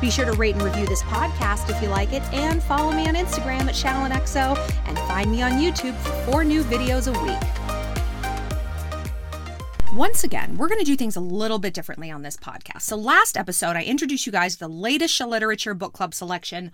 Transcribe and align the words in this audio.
Be 0.00 0.10
sure 0.10 0.24
to 0.24 0.32
rate 0.32 0.54
and 0.54 0.62
review 0.62 0.86
this 0.86 1.02
podcast 1.02 1.68
if 1.68 1.82
you 1.82 1.88
like 1.88 2.12
it, 2.12 2.22
and 2.32 2.62
follow 2.62 2.92
me 2.92 3.06
on 3.06 3.14
Instagram 3.14 3.62
at 3.68 3.74
ShallonXO, 3.74 4.56
and 4.86 4.98
find 5.00 5.30
me 5.30 5.42
on 5.42 5.52
YouTube 5.52 5.94
for 5.96 6.12
four 6.30 6.44
new 6.44 6.62
videos 6.62 7.06
a 7.06 7.22
week. 7.22 7.38
Once 9.94 10.22
again, 10.22 10.56
we're 10.56 10.68
going 10.68 10.78
to 10.78 10.84
do 10.84 10.96
things 10.96 11.16
a 11.16 11.20
little 11.20 11.58
bit 11.58 11.74
differently 11.74 12.10
on 12.10 12.22
this 12.22 12.36
podcast. 12.36 12.82
So, 12.82 12.96
last 12.96 13.36
episode, 13.36 13.76
I 13.76 13.82
introduced 13.82 14.24
you 14.24 14.32
guys 14.32 14.54
to 14.54 14.60
the 14.60 14.68
latest 14.68 15.20
Literature 15.20 15.74
Book 15.74 15.92
Club 15.92 16.14
selection, 16.14 16.70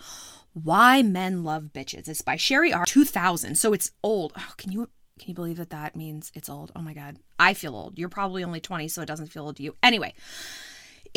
Why 0.53 1.03
Men 1.03 1.43
Love 1.43 1.71
Bitches. 1.75 2.09
It's 2.09 2.21
by 2.21 2.37
Sherry 2.37 2.71
Argov 2.71 2.87
2000, 2.87 3.57
so 3.57 3.73
it's 3.73 3.91
old. 4.03 4.35
Oh, 4.37 4.53
can 4.59 4.71
you 4.71 4.89
can 5.19 5.31
you 5.31 5.35
believe 5.35 5.57
that 5.57 5.71
that 5.71 5.97
means 5.97 6.31
it's 6.35 6.51
old? 6.51 6.73
Oh 6.77 6.83
my 6.83 6.93
God. 6.93 7.17
I 7.39 7.55
feel 7.55 7.75
old. 7.75 7.99
You're 7.99 8.11
probably 8.11 8.45
only 8.45 8.61
20, 8.61 8.87
so 8.89 9.01
it 9.01 9.07
doesn't 9.07 9.29
feel 9.29 9.45
old 9.45 9.57
to 9.57 9.63
you. 9.63 9.75
Anyway, 9.83 10.13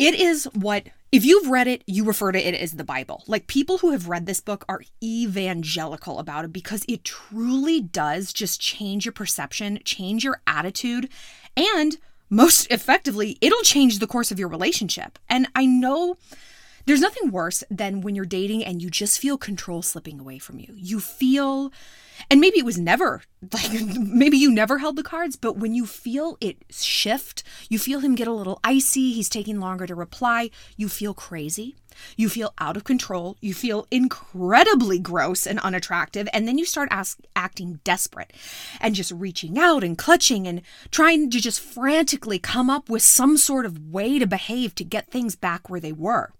it 0.00 0.14
is 0.14 0.44
what, 0.54 0.84
if 1.12 1.24
you've 1.24 1.48
read 1.48 1.68
it, 1.68 1.82
you 1.86 2.04
refer 2.04 2.32
to 2.32 2.38
it 2.38 2.54
as 2.54 2.72
the 2.72 2.84
Bible. 2.84 3.22
Like 3.26 3.46
people 3.46 3.78
who 3.78 3.90
have 3.90 4.08
read 4.08 4.26
this 4.26 4.40
book 4.40 4.64
are 4.68 4.82
evangelical 5.02 6.18
about 6.18 6.46
it 6.46 6.52
because 6.52 6.84
it 6.88 7.04
truly 7.04 7.80
does 7.80 8.32
just 8.32 8.60
change 8.60 9.04
your 9.04 9.12
perception, 9.12 9.78
change 9.84 10.24
your 10.24 10.40
attitude, 10.46 11.08
and 11.56 11.98
most 12.30 12.70
effectively, 12.70 13.36
it'll 13.40 13.62
change 13.62 13.98
the 13.98 14.06
course 14.06 14.30
of 14.30 14.38
your 14.38 14.48
relationship. 14.48 15.18
And 15.28 15.48
I 15.54 15.66
know. 15.66 16.16
There's 16.90 17.00
nothing 17.00 17.30
worse 17.30 17.62
than 17.70 18.00
when 18.00 18.16
you're 18.16 18.24
dating 18.24 18.64
and 18.64 18.82
you 18.82 18.90
just 18.90 19.20
feel 19.20 19.38
control 19.38 19.80
slipping 19.80 20.18
away 20.18 20.40
from 20.40 20.58
you. 20.58 20.74
You 20.76 20.98
feel 20.98 21.72
and 22.28 22.40
maybe 22.40 22.58
it 22.58 22.64
was 22.64 22.78
never 22.78 23.22
like 23.54 23.70
maybe 23.96 24.36
you 24.36 24.50
never 24.50 24.78
held 24.78 24.96
the 24.96 25.04
cards 25.04 25.36
but 25.36 25.56
when 25.56 25.72
you 25.72 25.86
feel 25.86 26.36
it 26.40 26.56
shift 26.68 27.44
you 27.68 27.78
feel 27.78 28.00
him 28.00 28.16
get 28.16 28.26
a 28.26 28.32
little 28.32 28.58
icy 28.64 29.12
he's 29.12 29.28
taking 29.28 29.60
longer 29.60 29.86
to 29.86 29.94
reply 29.94 30.50
you 30.76 30.88
feel 30.88 31.14
crazy 31.14 31.76
you 32.16 32.28
feel 32.28 32.52
out 32.58 32.76
of 32.76 32.82
control 32.82 33.36
you 33.40 33.54
feel 33.54 33.86
incredibly 33.92 34.98
gross 34.98 35.46
and 35.46 35.60
unattractive 35.60 36.28
and 36.32 36.48
then 36.48 36.58
you 36.58 36.66
start 36.66 36.88
ask, 36.90 37.20
acting 37.36 37.78
desperate 37.84 38.32
and 38.80 38.96
just 38.96 39.12
reaching 39.12 39.60
out 39.60 39.84
and 39.84 39.96
clutching 39.96 40.48
and 40.48 40.60
trying 40.90 41.30
to 41.30 41.40
just 41.40 41.60
frantically 41.60 42.40
come 42.40 42.68
up 42.68 42.90
with 42.90 43.02
some 43.02 43.36
sort 43.36 43.64
of 43.64 43.92
way 43.92 44.18
to 44.18 44.26
behave 44.26 44.74
to 44.74 44.84
get 44.84 45.08
things 45.08 45.36
back 45.36 45.70
where 45.70 45.80
they 45.80 45.92
were 45.92 46.32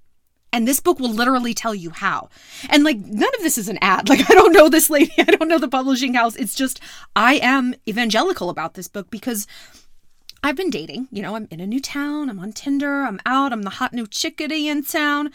and 0.53 0.67
this 0.67 0.81
book 0.81 0.99
will 0.99 1.13
literally 1.13 1.55
tell 1.55 1.75
you 1.75 1.91
how. 1.91 2.29
And 2.69 2.85
like, 2.85 2.99
none 2.99 3.31
of 3.37 3.43
this 3.43 3.59
is 3.59 3.69
an 3.69 3.79
ad. 3.81 4.09
Like, 4.11 4.29
I 4.29 4.35
don't 4.35 4.53
know 4.53 4.69
this 4.69 4.91
lady, 4.91 5.13
I 5.19 5.25
don't 5.25 5.49
know 5.49 5.59
the 5.59 5.69
publishing 5.69 6.15
house. 6.15 6.35
It's 6.35 6.55
just, 6.55 6.81
I 7.15 7.35
am 7.35 7.75
evangelical 7.89 8.51
about 8.51 8.75
this 8.75 8.89
book 8.89 9.09
because 9.09 9.47
I've 10.43 10.57
been 10.57 10.71
dating. 10.71 11.07
You 11.13 11.23
know, 11.23 11.37
I'm 11.37 11.47
in 11.51 11.61
a 11.61 11.67
new 11.67 11.81
town, 11.81 12.29
I'm 12.29 12.41
on 12.41 12.53
Tinder, 12.53 13.03
I'm 13.03 13.21
out, 13.25 13.53
I'm 13.53 13.63
the 13.63 13.71
hot 13.71 13.93
new 13.93 14.07
chickadee 14.07 14.69
in 14.69 14.83
town, 14.83 15.31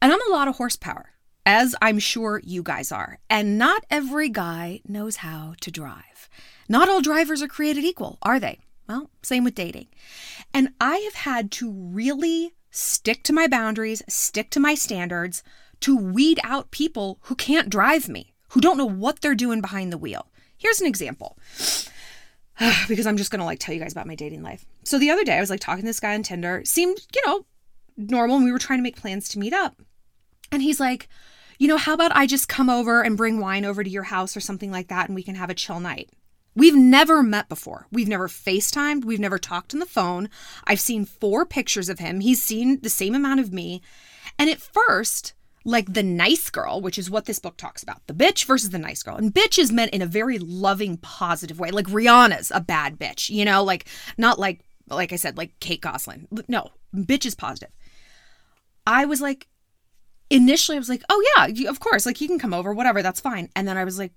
and 0.00 0.12
I'm 0.12 0.30
a 0.30 0.32
lot 0.32 0.48
of 0.48 0.56
horsepower, 0.56 1.10
as 1.44 1.74
I'm 1.82 1.98
sure 1.98 2.40
you 2.42 2.62
guys 2.62 2.90
are. 2.90 3.18
And 3.28 3.58
not 3.58 3.84
every 3.90 4.30
guy 4.30 4.80
knows 4.88 5.16
how 5.16 5.54
to 5.60 5.70
drive. 5.70 6.30
Not 6.68 6.88
all 6.88 7.02
drivers 7.02 7.42
are 7.42 7.48
created 7.48 7.84
equal, 7.84 8.18
are 8.22 8.40
they? 8.40 8.60
Well, 8.88 9.10
same 9.22 9.44
with 9.44 9.54
dating. 9.54 9.88
And 10.54 10.70
I 10.80 10.96
have 10.98 11.14
had 11.14 11.50
to 11.52 11.70
really 11.70 12.54
stick 12.78 13.22
to 13.24 13.32
my 13.32 13.46
boundaries, 13.46 14.02
stick 14.08 14.50
to 14.50 14.60
my 14.60 14.74
standards 14.74 15.42
to 15.80 15.96
weed 15.96 16.40
out 16.44 16.70
people 16.70 17.18
who 17.22 17.34
can't 17.34 17.68
drive 17.70 18.08
me, 18.08 18.34
who 18.50 18.60
don't 18.60 18.78
know 18.78 18.88
what 18.88 19.20
they're 19.20 19.34
doing 19.34 19.60
behind 19.60 19.92
the 19.92 19.98
wheel. 19.98 20.28
Here's 20.56 20.80
an 20.80 20.86
example. 20.86 21.36
because 22.88 23.06
I'm 23.06 23.16
just 23.16 23.30
going 23.30 23.40
to 23.40 23.44
like 23.46 23.58
tell 23.58 23.74
you 23.74 23.80
guys 23.80 23.92
about 23.92 24.06
my 24.06 24.14
dating 24.14 24.42
life. 24.42 24.64
So 24.84 24.98
the 24.98 25.10
other 25.10 25.24
day 25.24 25.36
I 25.36 25.40
was 25.40 25.50
like 25.50 25.60
talking 25.60 25.82
to 25.82 25.88
this 25.88 26.00
guy 26.00 26.14
on 26.14 26.22
Tinder, 26.22 26.62
seemed, 26.64 26.98
you 27.14 27.22
know, 27.26 27.44
normal 27.96 28.36
and 28.36 28.44
we 28.44 28.52
were 28.52 28.58
trying 28.58 28.78
to 28.78 28.84
make 28.84 28.96
plans 28.96 29.28
to 29.30 29.38
meet 29.38 29.52
up. 29.52 29.80
And 30.50 30.62
he's 30.62 30.80
like, 30.80 31.08
"You 31.58 31.68
know, 31.68 31.76
how 31.76 31.94
about 31.94 32.16
I 32.16 32.26
just 32.26 32.48
come 32.48 32.70
over 32.70 33.02
and 33.02 33.16
bring 33.16 33.40
wine 33.40 33.64
over 33.64 33.84
to 33.84 33.90
your 33.90 34.04
house 34.04 34.36
or 34.36 34.40
something 34.40 34.70
like 34.70 34.88
that 34.88 35.08
and 35.08 35.14
we 35.14 35.22
can 35.22 35.34
have 35.34 35.50
a 35.50 35.54
chill 35.54 35.80
night?" 35.80 36.10
We've 36.58 36.74
never 36.74 37.22
met 37.22 37.48
before. 37.48 37.86
We've 37.92 38.08
never 38.08 38.26
FaceTimed. 38.26 39.04
We've 39.04 39.20
never 39.20 39.38
talked 39.38 39.72
on 39.72 39.78
the 39.78 39.86
phone. 39.86 40.28
I've 40.64 40.80
seen 40.80 41.04
four 41.04 41.46
pictures 41.46 41.88
of 41.88 42.00
him. 42.00 42.18
He's 42.18 42.42
seen 42.42 42.80
the 42.80 42.90
same 42.90 43.14
amount 43.14 43.38
of 43.38 43.52
me. 43.52 43.80
And 44.40 44.50
at 44.50 44.60
first, 44.60 45.34
like 45.64 45.94
the 45.94 46.02
nice 46.02 46.50
girl, 46.50 46.80
which 46.80 46.98
is 46.98 47.08
what 47.08 47.26
this 47.26 47.38
book 47.38 47.58
talks 47.58 47.84
about 47.84 48.04
the 48.08 48.12
bitch 48.12 48.44
versus 48.44 48.70
the 48.70 48.78
nice 48.78 49.04
girl. 49.04 49.14
And 49.14 49.32
bitch 49.32 49.56
is 49.56 49.70
meant 49.70 49.92
in 49.92 50.02
a 50.02 50.06
very 50.06 50.40
loving, 50.40 50.96
positive 50.96 51.60
way. 51.60 51.70
Like 51.70 51.86
Rihanna's 51.86 52.50
a 52.52 52.60
bad 52.60 52.98
bitch, 52.98 53.30
you 53.30 53.44
know, 53.44 53.62
like 53.62 53.86
not 54.16 54.40
like, 54.40 54.64
like 54.88 55.12
I 55.12 55.16
said, 55.16 55.38
like 55.38 55.60
Kate 55.60 55.80
Gosselin. 55.80 56.26
No, 56.48 56.70
bitch 56.92 57.24
is 57.24 57.36
positive. 57.36 57.70
I 58.84 59.04
was 59.04 59.20
like, 59.20 59.46
initially, 60.28 60.76
I 60.76 60.80
was 60.80 60.88
like, 60.88 61.04
oh 61.08 61.24
yeah, 61.36 61.70
of 61.70 61.78
course, 61.78 62.04
like 62.04 62.16
he 62.16 62.26
can 62.26 62.40
come 62.40 62.52
over, 62.52 62.74
whatever, 62.74 63.00
that's 63.00 63.20
fine. 63.20 63.48
And 63.54 63.68
then 63.68 63.76
I 63.76 63.84
was 63.84 63.96
like, 63.96 64.12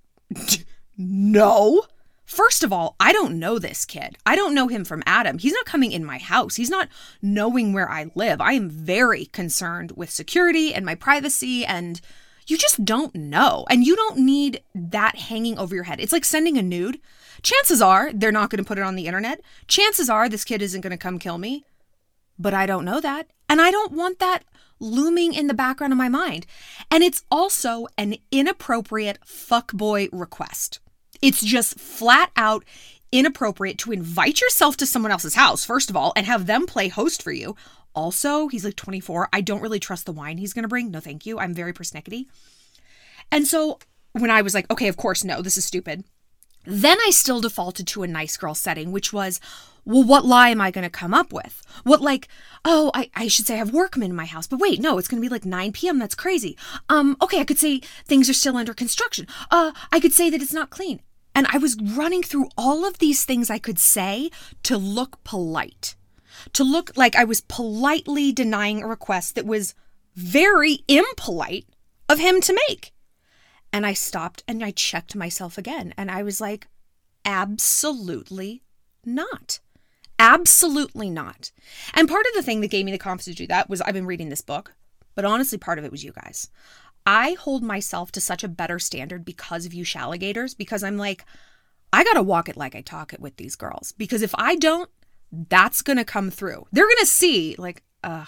no 0.97 1.83
First 2.25 2.63
of 2.63 2.71
all, 2.71 2.95
I 2.99 3.11
don't 3.11 3.39
know 3.39 3.59
this 3.59 3.83
kid. 3.85 4.17
I 4.25 4.35
don't 4.35 4.55
know 4.55 4.67
him 4.67 4.85
from 4.85 5.03
Adam. 5.05 5.37
He's 5.37 5.53
not 5.53 5.65
coming 5.65 5.91
in 5.91 6.05
my 6.05 6.17
house. 6.17 6.55
He's 6.55 6.69
not 6.69 6.87
knowing 7.21 7.73
where 7.73 7.89
I 7.89 8.09
live. 8.15 8.39
I 8.39 8.53
am 8.53 8.69
very 8.69 9.25
concerned 9.25 9.91
with 9.91 10.09
security 10.09 10.73
and 10.73 10.85
my 10.85 10.95
privacy 10.95 11.65
and 11.65 11.99
you 12.47 12.57
just 12.57 12.83
don't 12.83 13.13
know. 13.15 13.65
And 13.69 13.85
you 13.85 13.95
don't 13.95 14.17
need 14.19 14.61
that 14.73 15.17
hanging 15.17 15.57
over 15.57 15.75
your 15.75 15.83
head. 15.83 15.99
It's 15.99 16.11
like 16.11 16.25
sending 16.25 16.57
a 16.57 16.61
nude. 16.61 16.99
Chances 17.43 17.81
are 17.81 18.11
they're 18.13 18.31
not 18.31 18.49
going 18.49 18.63
to 18.63 18.67
put 18.67 18.77
it 18.77 18.83
on 18.83 18.95
the 18.95 19.07
internet. 19.07 19.41
Chances 19.67 20.09
are 20.09 20.27
this 20.27 20.43
kid 20.43 20.61
isn't 20.61 20.81
going 20.81 20.91
to 20.91 20.97
come 20.97 21.19
kill 21.19 21.37
me. 21.37 21.65
But 22.37 22.53
I 22.53 22.65
don't 22.65 22.85
know 22.85 22.99
that. 22.99 23.27
And 23.49 23.61
I 23.61 23.71
don't 23.71 23.91
want 23.91 24.19
that 24.19 24.43
looming 24.79 25.33
in 25.33 25.47
the 25.47 25.53
background 25.53 25.93
of 25.93 25.97
my 25.97 26.09
mind. 26.09 26.45
And 26.89 27.03
it's 27.03 27.23
also 27.29 27.87
an 27.97 28.15
inappropriate 28.31 29.19
fuckboy 29.25 30.09
request. 30.11 30.79
It's 31.21 31.43
just 31.43 31.79
flat 31.79 32.31
out 32.35 32.63
inappropriate 33.11 33.77
to 33.79 33.91
invite 33.91 34.41
yourself 34.41 34.77
to 34.77 34.85
someone 34.85 35.11
else's 35.11 35.35
house, 35.35 35.65
first 35.65 35.89
of 35.89 35.95
all, 35.95 36.13
and 36.15 36.25
have 36.25 36.45
them 36.45 36.65
play 36.65 36.87
host 36.87 37.21
for 37.21 37.31
you. 37.31 37.55
Also, 37.93 38.47
he's 38.47 38.63
like 38.63 38.75
24. 38.75 39.29
I 39.33 39.41
don't 39.41 39.61
really 39.61 39.79
trust 39.79 40.05
the 40.05 40.13
wine 40.13 40.37
he's 40.37 40.53
going 40.53 40.63
to 40.63 40.69
bring. 40.69 40.91
No, 40.91 40.99
thank 40.99 41.25
you. 41.25 41.39
I'm 41.39 41.53
very 41.53 41.73
persnickety. 41.73 42.27
And 43.31 43.45
so 43.45 43.79
when 44.13 44.31
I 44.31 44.41
was 44.41 44.53
like, 44.53 44.69
okay, 44.71 44.87
of 44.87 44.97
course, 44.97 45.23
no, 45.23 45.41
this 45.41 45.57
is 45.57 45.65
stupid. 45.65 46.03
Then 46.65 46.97
I 47.05 47.09
still 47.09 47.41
defaulted 47.41 47.87
to 47.87 48.03
a 48.03 48.07
nice 48.07 48.37
girl 48.37 48.53
setting, 48.53 48.91
which 48.91 49.11
was, 49.11 49.39
well, 49.83 50.03
what 50.03 50.25
lie 50.25 50.49
am 50.49 50.61
I 50.61 50.69
going 50.69 50.83
to 50.83 50.91
come 50.91 51.13
up 51.13 51.33
with? 51.33 51.63
What, 51.83 52.01
like, 52.01 52.27
oh, 52.63 52.91
I, 52.93 53.09
I 53.15 53.27
should 53.27 53.47
say 53.47 53.55
I 53.55 53.57
have 53.57 53.73
workmen 53.73 54.11
in 54.11 54.15
my 54.15 54.25
house, 54.25 54.47
but 54.47 54.59
wait, 54.59 54.79
no, 54.79 54.97
it's 54.97 55.07
going 55.07 55.21
to 55.21 55.27
be 55.27 55.31
like 55.33 55.43
9 55.43 55.71
p.m. 55.71 55.97
That's 55.97 56.13
crazy. 56.13 56.55
Um, 56.87 57.17
okay, 57.21 57.39
I 57.39 57.45
could 57.45 57.57
say 57.57 57.79
things 58.05 58.29
are 58.29 58.33
still 58.33 58.57
under 58.57 58.75
construction. 58.75 59.27
Uh, 59.49 59.71
I 59.91 59.99
could 59.99 60.13
say 60.13 60.29
that 60.29 60.41
it's 60.41 60.53
not 60.53 60.69
clean. 60.69 61.01
And 61.33 61.47
I 61.49 61.57
was 61.57 61.77
running 61.81 62.23
through 62.23 62.49
all 62.57 62.85
of 62.85 62.99
these 62.99 63.25
things 63.25 63.49
I 63.49 63.59
could 63.59 63.79
say 63.79 64.29
to 64.63 64.77
look 64.77 65.23
polite, 65.23 65.95
to 66.53 66.63
look 66.63 66.91
like 66.95 67.15
I 67.15 67.23
was 67.23 67.41
politely 67.41 68.31
denying 68.31 68.81
a 68.81 68.87
request 68.87 69.35
that 69.35 69.45
was 69.45 69.73
very 70.15 70.83
impolite 70.87 71.67
of 72.09 72.19
him 72.19 72.41
to 72.41 72.59
make. 72.67 72.91
And 73.71 73.85
I 73.85 73.93
stopped 73.93 74.43
and 74.47 74.63
I 74.63 74.71
checked 74.71 75.15
myself 75.15 75.57
again. 75.57 75.93
And 75.97 76.11
I 76.11 76.23
was 76.23 76.41
like, 76.41 76.67
absolutely 77.23 78.63
not. 79.05 79.59
Absolutely 80.19 81.09
not. 81.09 81.51
And 81.93 82.09
part 82.09 82.25
of 82.27 82.33
the 82.35 82.43
thing 82.43 82.61
that 82.61 82.69
gave 82.69 82.85
me 82.85 82.91
the 82.91 82.97
confidence 82.97 83.37
to 83.37 83.43
do 83.43 83.47
that 83.47 83.69
was 83.69 83.81
I've 83.81 83.93
been 83.93 84.05
reading 84.05 84.29
this 84.29 84.41
book 84.41 84.73
but 85.15 85.25
honestly, 85.25 85.57
part 85.57 85.79
of 85.79 85.85
it 85.85 85.91
was 85.91 86.03
you 86.03 86.11
guys. 86.11 86.49
I 87.05 87.33
hold 87.33 87.63
myself 87.63 88.11
to 88.13 88.21
such 88.21 88.43
a 88.43 88.47
better 88.47 88.79
standard 88.79 89.25
because 89.25 89.65
of 89.65 89.73
you 89.73 89.83
shalligators, 89.83 90.57
because 90.57 90.83
I'm 90.83 90.97
like, 90.97 91.25
I 91.93 92.03
gotta 92.03 92.23
walk 92.23 92.47
it 92.49 92.57
like 92.57 92.75
I 92.75 92.81
talk 92.81 93.13
it 93.13 93.19
with 93.19 93.37
these 93.37 93.55
girls. 93.55 93.91
Because 93.91 94.21
if 94.21 94.33
I 94.35 94.55
don't, 94.55 94.89
that's 95.31 95.81
gonna 95.81 96.05
come 96.05 96.29
through. 96.29 96.67
They're 96.71 96.87
gonna 96.87 97.05
see, 97.05 97.55
like, 97.57 97.83
ugh, 98.03 98.27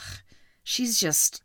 she's 0.63 0.99
just, 0.99 1.43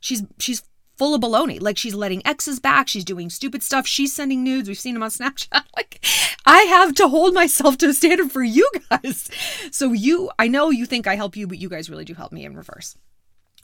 she's, 0.00 0.24
she's 0.38 0.62
full 1.00 1.14
of 1.14 1.22
baloney. 1.22 1.58
Like 1.62 1.78
she's 1.78 1.94
letting 1.94 2.20
exes 2.26 2.60
back. 2.60 2.86
She's 2.86 3.06
doing 3.06 3.30
stupid 3.30 3.62
stuff. 3.62 3.86
She's 3.86 4.12
sending 4.12 4.44
nudes. 4.44 4.68
We've 4.68 4.78
seen 4.78 4.92
them 4.92 5.02
on 5.02 5.08
Snapchat. 5.18 5.62
Like 5.74 6.04
I 6.44 6.58
have 6.64 6.94
to 6.96 7.08
hold 7.08 7.32
myself 7.32 7.78
to 7.78 7.88
a 7.88 7.94
standard 7.94 8.30
for 8.30 8.42
you 8.42 8.70
guys. 8.90 9.30
So 9.72 9.94
you, 9.94 10.30
I 10.38 10.46
know 10.46 10.68
you 10.68 10.84
think 10.84 11.06
I 11.06 11.16
help 11.16 11.38
you, 11.38 11.46
but 11.46 11.56
you 11.56 11.70
guys 11.70 11.88
really 11.88 12.04
do 12.04 12.12
help 12.12 12.32
me 12.32 12.44
in 12.44 12.54
reverse. 12.54 12.98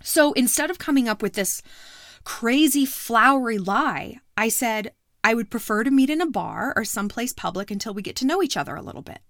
So 0.02 0.32
instead 0.32 0.70
of 0.70 0.78
coming 0.78 1.08
up 1.08 1.20
with 1.20 1.34
this 1.34 1.60
crazy 2.26 2.84
flowery 2.84 3.56
lie, 3.56 4.18
I 4.36 4.48
said, 4.48 4.92
I 5.22 5.32
would 5.32 5.48
prefer 5.48 5.84
to 5.84 5.90
meet 5.90 6.10
in 6.10 6.20
a 6.20 6.28
bar 6.28 6.74
or 6.76 6.84
someplace 6.84 7.32
public 7.32 7.70
until 7.70 7.94
we 7.94 8.02
get 8.02 8.16
to 8.16 8.26
know 8.26 8.42
each 8.42 8.56
other 8.56 8.74
a 8.74 8.82
little 8.82 9.00
bit. 9.00 9.20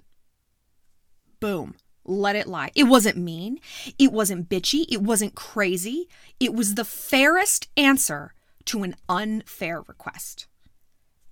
Boom. 1.38 1.75
Let 2.06 2.37
it 2.37 2.46
lie. 2.46 2.70
It 2.75 2.84
wasn't 2.84 3.19
mean. 3.19 3.60
It 3.98 4.12
wasn't 4.12 4.48
bitchy. 4.48 4.87
It 4.88 5.02
wasn't 5.02 5.34
crazy. 5.34 6.08
It 6.40 6.54
was 6.54 6.75
the 6.75 6.84
fairest 6.84 7.69
answer 7.76 8.32
to 8.64 8.82
an 8.82 8.96
unfair 9.08 9.82
request. 9.82 10.46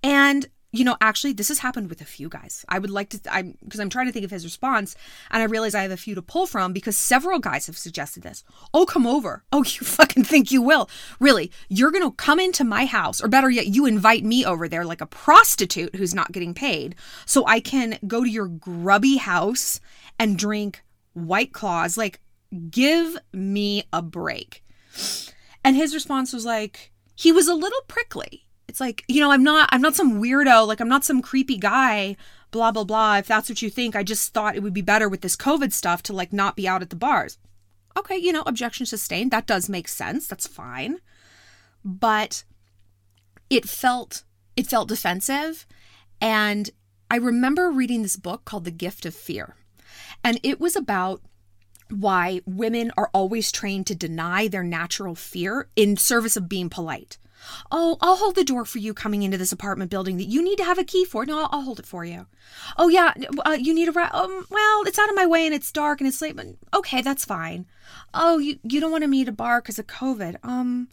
And 0.03 0.45
you 0.77 0.85
know, 0.85 0.97
actually, 1.01 1.33
this 1.33 1.47
has 1.47 1.59
happened 1.59 1.89
with 1.89 2.01
a 2.01 2.05
few 2.05 2.29
guys. 2.29 2.65
I 2.69 2.79
would 2.79 2.89
like 2.89 3.09
to, 3.09 3.19
I'm 3.31 3.57
because 3.63 3.79
I'm 3.79 3.89
trying 3.89 4.07
to 4.07 4.11
think 4.11 4.25
of 4.25 4.31
his 4.31 4.45
response, 4.45 4.95
and 5.31 5.41
I 5.41 5.45
realize 5.45 5.75
I 5.75 5.81
have 5.81 5.91
a 5.91 5.97
few 5.97 6.15
to 6.15 6.21
pull 6.21 6.45
from 6.45 6.73
because 6.73 6.97
several 6.97 7.39
guys 7.39 7.67
have 7.67 7.77
suggested 7.77 8.23
this. 8.23 8.43
Oh, 8.73 8.85
come 8.85 9.07
over. 9.07 9.43
Oh, 9.51 9.63
you 9.63 9.85
fucking 9.85 10.23
think 10.23 10.51
you 10.51 10.61
will? 10.61 10.89
Really? 11.19 11.51
You're 11.69 11.91
gonna 11.91 12.11
come 12.11 12.39
into 12.39 12.63
my 12.63 12.85
house, 12.85 13.23
or 13.23 13.27
better 13.27 13.49
yet, 13.49 13.67
you 13.67 13.85
invite 13.85 14.23
me 14.23 14.45
over 14.45 14.67
there 14.67 14.85
like 14.85 15.01
a 15.01 15.05
prostitute 15.05 15.95
who's 15.95 16.15
not 16.15 16.31
getting 16.31 16.53
paid, 16.53 16.95
so 17.25 17.45
I 17.45 17.59
can 17.59 17.99
go 18.07 18.23
to 18.23 18.29
your 18.29 18.47
grubby 18.47 19.17
house 19.17 19.79
and 20.19 20.37
drink 20.37 20.83
White 21.13 21.53
Claws. 21.53 21.97
Like, 21.97 22.21
give 22.69 23.17
me 23.33 23.83
a 23.91 24.01
break. 24.01 24.63
And 25.63 25.75
his 25.75 25.93
response 25.93 26.31
was 26.31 26.45
like, 26.45 26.91
he 27.15 27.31
was 27.31 27.47
a 27.47 27.55
little 27.55 27.81
prickly 27.87 28.44
it's 28.67 28.79
like 28.79 29.03
you 29.07 29.21
know 29.21 29.31
i'm 29.31 29.43
not 29.43 29.69
i'm 29.71 29.81
not 29.81 29.95
some 29.95 30.21
weirdo 30.21 30.67
like 30.67 30.79
i'm 30.79 30.89
not 30.89 31.05
some 31.05 31.21
creepy 31.21 31.57
guy 31.57 32.15
blah 32.55 32.71
blah 32.71 32.85
blah 32.85 33.17
if 33.17 33.27
that's 33.27 33.49
what 33.49 33.61
you 33.61 33.69
think. 33.69 33.97
I 33.97 34.03
just 34.03 34.33
thought 34.33 34.55
it 34.55 34.63
would 34.63 34.73
be 34.73 34.81
better 34.81 35.09
with 35.09 35.19
this 35.19 35.35
covid 35.35 35.73
stuff 35.73 36.01
to 36.03 36.13
like 36.13 36.31
not 36.31 36.55
be 36.55 36.67
out 36.69 36.81
at 36.81 36.89
the 36.89 36.95
bars. 36.95 37.37
Okay 37.97 38.15
you 38.15 38.31
know 38.31 38.43
objection 38.45 38.85
sustained. 38.85 39.31
That 39.31 39.45
does 39.45 39.67
make 39.67 39.89
sense. 39.89 40.25
That's 40.25 40.47
fine. 40.47 40.99
But 41.83 42.45
it 43.49 43.67
felt 43.67 44.23
it 44.55 44.67
felt 44.67 44.87
defensive. 44.87 45.67
And 46.21 46.69
i 47.11 47.17
remember 47.17 47.69
reading 47.69 48.01
this 48.01 48.15
book 48.15 48.45
called 48.45 48.63
the 48.63 48.71
gift 48.71 49.05
of 49.05 49.13
fear. 49.13 49.55
And 50.23 50.39
it 50.41 50.59
was 50.59 50.77
about 50.77 51.21
why 51.89 52.39
women 52.45 52.89
are 52.95 53.11
always 53.13 53.51
trained 53.51 53.85
to 53.87 53.95
deny 53.95 54.47
their 54.47 54.63
natural 54.63 55.13
fear 55.13 55.67
in 55.75 55.97
service 55.97 56.37
of 56.37 56.47
being 56.47 56.69
polite 56.69 57.17
Oh, 57.71 57.97
I'll 58.01 58.17
hold 58.17 58.35
the 58.35 58.43
door 58.43 58.65
for 58.65 58.79
you 58.79 58.93
coming 58.93 59.23
into 59.23 59.37
this 59.37 59.51
apartment 59.51 59.91
building 59.91 60.17
that 60.17 60.25
you 60.25 60.43
need 60.43 60.57
to 60.57 60.63
have 60.63 60.77
a 60.77 60.83
key 60.83 61.05
for. 61.05 61.25
No, 61.25 61.39
I'll, 61.39 61.49
I'll 61.51 61.61
hold 61.61 61.79
it 61.79 61.85
for 61.85 62.05
you. 62.05 62.27
Oh 62.77 62.87
yeah, 62.87 63.13
uh, 63.45 63.57
you 63.59 63.73
need 63.73 63.87
a 63.87 63.91
ra- 63.91 64.09
um. 64.13 64.45
Well, 64.49 64.83
it's 64.83 64.99
out 64.99 65.09
of 65.09 65.15
my 65.15 65.25
way 65.25 65.45
and 65.45 65.55
it's 65.55 65.71
dark 65.71 65.99
and 65.99 66.07
it's 66.07 66.21
late, 66.21 66.35
but 66.35 66.47
okay, 66.73 67.01
that's 67.01 67.25
fine. 67.25 67.65
Oh, 68.13 68.37
you 68.37 68.59
you 68.63 68.79
don't 68.79 68.91
want 68.91 69.03
to 69.03 69.09
meet 69.09 69.27
a 69.27 69.31
bar 69.31 69.61
because 69.61 69.79
of 69.79 69.87
COVID. 69.87 70.37
Um, 70.43 70.89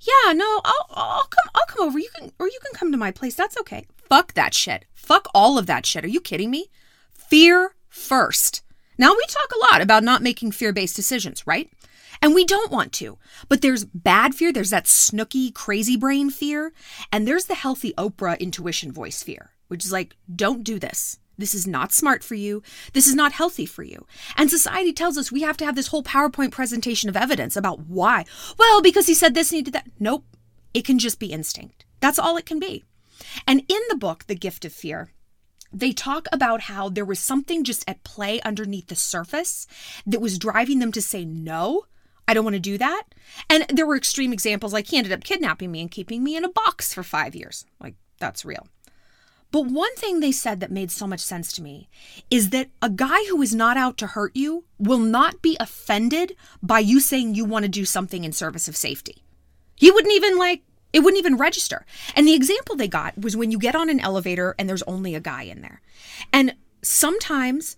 yeah, 0.00 0.32
no, 0.32 0.60
I'll 0.64 0.86
I'll 0.90 1.24
come 1.24 1.50
I'll 1.54 1.66
come 1.66 1.86
over. 1.86 1.98
You 1.98 2.10
can 2.16 2.32
or 2.38 2.46
you 2.46 2.58
can 2.62 2.78
come 2.78 2.92
to 2.92 2.98
my 2.98 3.10
place. 3.10 3.34
That's 3.34 3.58
okay. 3.60 3.86
Fuck 4.08 4.34
that 4.34 4.54
shit. 4.54 4.84
Fuck 4.92 5.28
all 5.34 5.58
of 5.58 5.66
that 5.66 5.86
shit. 5.86 6.04
Are 6.04 6.08
you 6.08 6.20
kidding 6.20 6.50
me? 6.50 6.70
Fear 7.12 7.74
first. 7.88 8.62
Now 8.96 9.10
we 9.10 9.24
talk 9.28 9.50
a 9.52 9.72
lot 9.72 9.82
about 9.82 10.04
not 10.04 10.22
making 10.22 10.52
fear-based 10.52 10.94
decisions, 10.94 11.46
right? 11.46 11.68
And 12.24 12.34
we 12.34 12.46
don't 12.46 12.72
want 12.72 12.94
to. 12.94 13.18
But 13.50 13.60
there's 13.60 13.84
bad 13.84 14.34
fear, 14.34 14.50
there's 14.50 14.70
that 14.70 14.88
snooky, 14.88 15.50
crazy 15.50 15.94
brain 15.94 16.30
fear, 16.30 16.72
and 17.12 17.28
there's 17.28 17.44
the 17.44 17.54
healthy 17.54 17.92
Oprah 17.98 18.40
intuition 18.40 18.90
voice 18.90 19.22
fear, 19.22 19.50
which 19.68 19.84
is 19.84 19.92
like, 19.92 20.16
don't 20.34 20.64
do 20.64 20.78
this. 20.78 21.18
This 21.36 21.54
is 21.54 21.66
not 21.66 21.92
smart 21.92 22.24
for 22.24 22.34
you. 22.34 22.62
This 22.94 23.06
is 23.06 23.14
not 23.14 23.32
healthy 23.32 23.66
for 23.66 23.82
you. 23.82 24.06
And 24.38 24.48
society 24.48 24.90
tells 24.90 25.18
us 25.18 25.30
we 25.30 25.42
have 25.42 25.58
to 25.58 25.66
have 25.66 25.76
this 25.76 25.88
whole 25.88 26.02
PowerPoint 26.02 26.50
presentation 26.50 27.10
of 27.10 27.16
evidence 27.16 27.56
about 27.56 27.80
why. 27.80 28.24
Well, 28.58 28.80
because 28.80 29.06
he 29.06 29.12
said 29.12 29.34
this 29.34 29.50
and 29.50 29.56
he 29.56 29.62
did 29.62 29.74
that. 29.74 29.90
Nope. 30.00 30.24
It 30.72 30.86
can 30.86 30.98
just 30.98 31.18
be 31.18 31.26
instinct. 31.26 31.84
That's 32.00 32.18
all 32.18 32.38
it 32.38 32.46
can 32.46 32.58
be. 32.58 32.84
And 33.46 33.64
in 33.68 33.80
the 33.90 33.98
book, 33.98 34.24
The 34.28 34.34
Gift 34.34 34.64
of 34.64 34.72
Fear, 34.72 35.10
they 35.70 35.92
talk 35.92 36.26
about 36.32 36.62
how 36.62 36.88
there 36.88 37.04
was 37.04 37.18
something 37.18 37.64
just 37.64 37.86
at 37.86 38.02
play 38.02 38.40
underneath 38.40 38.86
the 38.86 38.96
surface 38.96 39.66
that 40.06 40.22
was 40.22 40.38
driving 40.38 40.78
them 40.78 40.92
to 40.92 41.02
say 41.02 41.26
no 41.26 41.84
I 42.26 42.34
don't 42.34 42.44
want 42.44 42.54
to 42.54 42.60
do 42.60 42.78
that. 42.78 43.02
And 43.50 43.66
there 43.68 43.86
were 43.86 43.96
extreme 43.96 44.32
examples 44.32 44.72
like 44.72 44.88
he 44.88 44.96
ended 44.96 45.12
up 45.12 45.24
kidnapping 45.24 45.70
me 45.70 45.80
and 45.80 45.90
keeping 45.90 46.24
me 46.24 46.36
in 46.36 46.44
a 46.44 46.48
box 46.48 46.94
for 46.94 47.02
five 47.02 47.34
years. 47.34 47.66
Like, 47.80 47.94
that's 48.18 48.44
real. 48.44 48.66
But 49.50 49.66
one 49.66 49.94
thing 49.94 50.18
they 50.18 50.32
said 50.32 50.58
that 50.58 50.72
made 50.72 50.90
so 50.90 51.06
much 51.06 51.20
sense 51.20 51.52
to 51.52 51.62
me 51.62 51.88
is 52.28 52.50
that 52.50 52.70
a 52.82 52.90
guy 52.90 53.24
who 53.28 53.40
is 53.40 53.54
not 53.54 53.76
out 53.76 53.96
to 53.98 54.08
hurt 54.08 54.34
you 54.34 54.64
will 54.78 54.98
not 54.98 55.42
be 55.42 55.56
offended 55.60 56.34
by 56.60 56.80
you 56.80 56.98
saying 56.98 57.34
you 57.34 57.44
want 57.44 57.64
to 57.64 57.68
do 57.68 57.84
something 57.84 58.24
in 58.24 58.32
service 58.32 58.66
of 58.66 58.76
safety. 58.76 59.22
He 59.76 59.92
wouldn't 59.92 60.12
even 60.12 60.38
like, 60.38 60.62
it 60.92 61.00
wouldn't 61.00 61.20
even 61.20 61.36
register. 61.36 61.86
And 62.16 62.26
the 62.26 62.34
example 62.34 62.74
they 62.74 62.88
got 62.88 63.16
was 63.16 63.36
when 63.36 63.52
you 63.52 63.58
get 63.58 63.76
on 63.76 63.88
an 63.88 64.00
elevator 64.00 64.56
and 64.58 64.68
there's 64.68 64.82
only 64.82 65.14
a 65.14 65.20
guy 65.20 65.42
in 65.42 65.60
there. 65.60 65.80
And 66.32 66.56
sometimes 66.82 67.76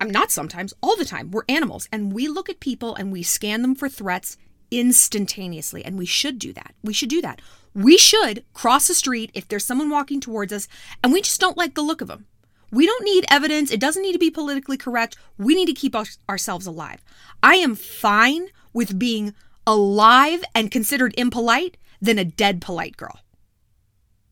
I'm 0.00 0.10
not 0.10 0.30
sometimes, 0.30 0.74
all 0.82 0.96
the 0.96 1.04
time. 1.04 1.30
We're 1.30 1.44
animals 1.48 1.88
and 1.92 2.12
we 2.12 2.28
look 2.28 2.48
at 2.48 2.60
people 2.60 2.94
and 2.94 3.12
we 3.12 3.22
scan 3.22 3.62
them 3.62 3.74
for 3.74 3.88
threats 3.88 4.36
instantaneously. 4.70 5.84
And 5.84 5.98
we 5.98 6.06
should 6.06 6.38
do 6.38 6.52
that. 6.52 6.74
We 6.82 6.92
should 6.92 7.08
do 7.08 7.22
that. 7.22 7.40
We 7.74 7.98
should 7.98 8.44
cross 8.54 8.88
the 8.88 8.94
street 8.94 9.30
if 9.34 9.48
there's 9.48 9.64
someone 9.64 9.90
walking 9.90 10.20
towards 10.20 10.52
us 10.52 10.68
and 11.02 11.12
we 11.12 11.22
just 11.22 11.40
don't 11.40 11.56
like 11.56 11.74
the 11.74 11.82
look 11.82 12.00
of 12.00 12.08
them. 12.08 12.26
We 12.70 12.86
don't 12.86 13.04
need 13.04 13.26
evidence. 13.30 13.70
It 13.70 13.80
doesn't 13.80 14.02
need 14.02 14.12
to 14.12 14.18
be 14.18 14.30
politically 14.30 14.76
correct. 14.76 15.16
We 15.38 15.54
need 15.54 15.66
to 15.66 15.72
keep 15.72 15.94
our, 15.94 16.06
ourselves 16.28 16.66
alive. 16.66 17.02
I 17.42 17.56
am 17.56 17.74
fine 17.74 18.48
with 18.72 18.98
being 18.98 19.34
alive 19.66 20.44
and 20.54 20.70
considered 20.70 21.14
impolite 21.16 21.76
than 22.00 22.18
a 22.18 22.24
dead 22.24 22.60
polite 22.60 22.96
girl. 22.96 23.20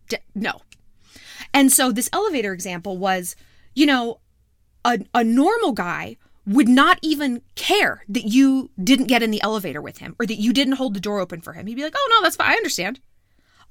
De- 0.09 0.19
no. 0.35 0.61
And 1.53 1.73
so 1.73 1.93
this 1.93 2.11
elevator 2.13 2.53
example 2.53 2.99
was, 2.99 3.37
you 3.75 3.87
know, 3.87 4.21
a, 4.85 4.99
a 5.15 5.25
normal 5.25 5.73
guy 5.73 6.17
would 6.47 6.69
not 6.69 6.99
even 7.03 7.41
care 7.55 8.05
that 8.09 8.25
you 8.25 8.71
didn't 8.83 9.07
get 9.07 9.23
in 9.23 9.31
the 9.31 9.43
elevator 9.43 9.81
with 9.81 9.99
him 9.99 10.15
or 10.19 10.27
that 10.27 10.41
you 10.41 10.53
didn't 10.53 10.75
hold 10.75 10.95
the 10.95 11.01
door 11.01 11.21
open 11.21 11.41
for 11.41 11.55
him. 11.55 11.67
He'd 11.67 11.77
be 11.77 11.83
like, 11.83 11.95
oh, 11.97 12.09
no, 12.11 12.23
that's 12.23 12.37
fine. 12.37 12.51
I 12.51 12.57
understand. 12.57 13.01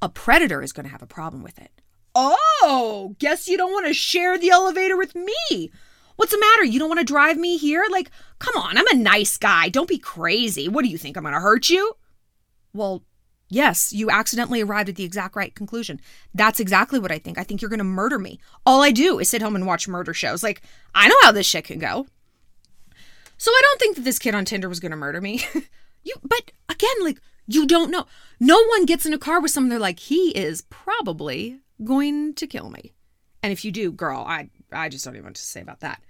A 0.01 0.09
predator 0.09 0.61
is 0.61 0.73
going 0.73 0.85
to 0.85 0.91
have 0.91 1.03
a 1.03 1.07
problem 1.07 1.43
with 1.43 1.59
it. 1.59 1.71
Oh, 2.15 3.15
guess 3.19 3.47
you 3.47 3.57
don't 3.57 3.71
want 3.71 3.87
to 3.87 3.93
share 3.93 4.37
the 4.37 4.49
elevator 4.49 4.97
with 4.97 5.15
me. 5.15 5.71
What's 6.15 6.31
the 6.31 6.39
matter? 6.39 6.63
You 6.63 6.79
don't 6.79 6.89
want 6.89 6.99
to 6.99 7.05
drive 7.05 7.37
me 7.37 7.57
here? 7.57 7.85
Like, 7.91 8.11
come 8.39 8.55
on, 8.55 8.77
I'm 8.77 8.87
a 8.87 8.95
nice 8.95 9.37
guy. 9.37 9.69
Don't 9.69 9.89
be 9.89 9.97
crazy. 9.97 10.67
What 10.67 10.83
do 10.83 10.89
you 10.89 10.97
think? 10.97 11.17
I'm 11.17 11.23
going 11.23 11.33
to 11.33 11.39
hurt 11.39 11.69
you? 11.69 11.93
Well, 12.73 13.03
Yes, 13.53 13.93
you 13.93 14.09
accidentally 14.09 14.61
arrived 14.61 14.89
at 14.89 14.95
the 14.95 15.03
exact 15.03 15.35
right 15.35 15.53
conclusion. 15.53 16.01
That's 16.33 16.59
exactly 16.59 16.97
what 16.97 17.11
I 17.11 17.19
think. 17.19 17.37
I 17.37 17.43
think 17.43 17.61
you're 17.61 17.69
going 17.69 17.77
to 17.77 17.83
murder 17.83 18.17
me. 18.17 18.39
All 18.65 18.81
I 18.81 18.89
do 18.89 19.19
is 19.19 19.29
sit 19.29 19.43
home 19.43 19.55
and 19.55 19.67
watch 19.67 19.87
murder 19.87 20.11
shows. 20.11 20.41
Like, 20.41 20.63
I 20.95 21.07
know 21.07 21.15
how 21.21 21.31
this 21.31 21.45
shit 21.45 21.65
can 21.65 21.77
go. 21.77 22.07
So 23.37 23.51
I 23.51 23.61
don't 23.63 23.79
think 23.79 23.95
that 23.95 24.05
this 24.05 24.17
kid 24.17 24.33
on 24.33 24.43
Tinder 24.43 24.67
was 24.67 24.79
going 24.79 24.89
to 24.89 24.97
murder 24.97 25.21
me. 25.21 25.45
you 26.03 26.15
but 26.23 26.51
again, 26.67 26.95
like 27.01 27.21
you 27.45 27.67
don't 27.67 27.91
know. 27.91 28.07
No 28.39 28.59
one 28.69 28.85
gets 28.85 29.05
in 29.05 29.13
a 29.13 29.19
car 29.19 29.39
with 29.39 29.51
someone 29.51 29.69
they're 29.69 29.77
like, 29.77 29.99
"He 29.99 30.29
is 30.35 30.63
probably 30.63 31.59
going 31.83 32.33
to 32.33 32.47
kill 32.47 32.71
me." 32.71 32.93
And 33.43 33.53
if 33.53 33.63
you 33.63 33.71
do, 33.71 33.91
girl, 33.91 34.25
I 34.27 34.49
I 34.71 34.89
just 34.89 35.05
don't 35.05 35.13
even 35.13 35.25
want 35.25 35.35
to 35.35 35.43
say 35.43 35.61
about 35.61 35.81
that. 35.81 36.01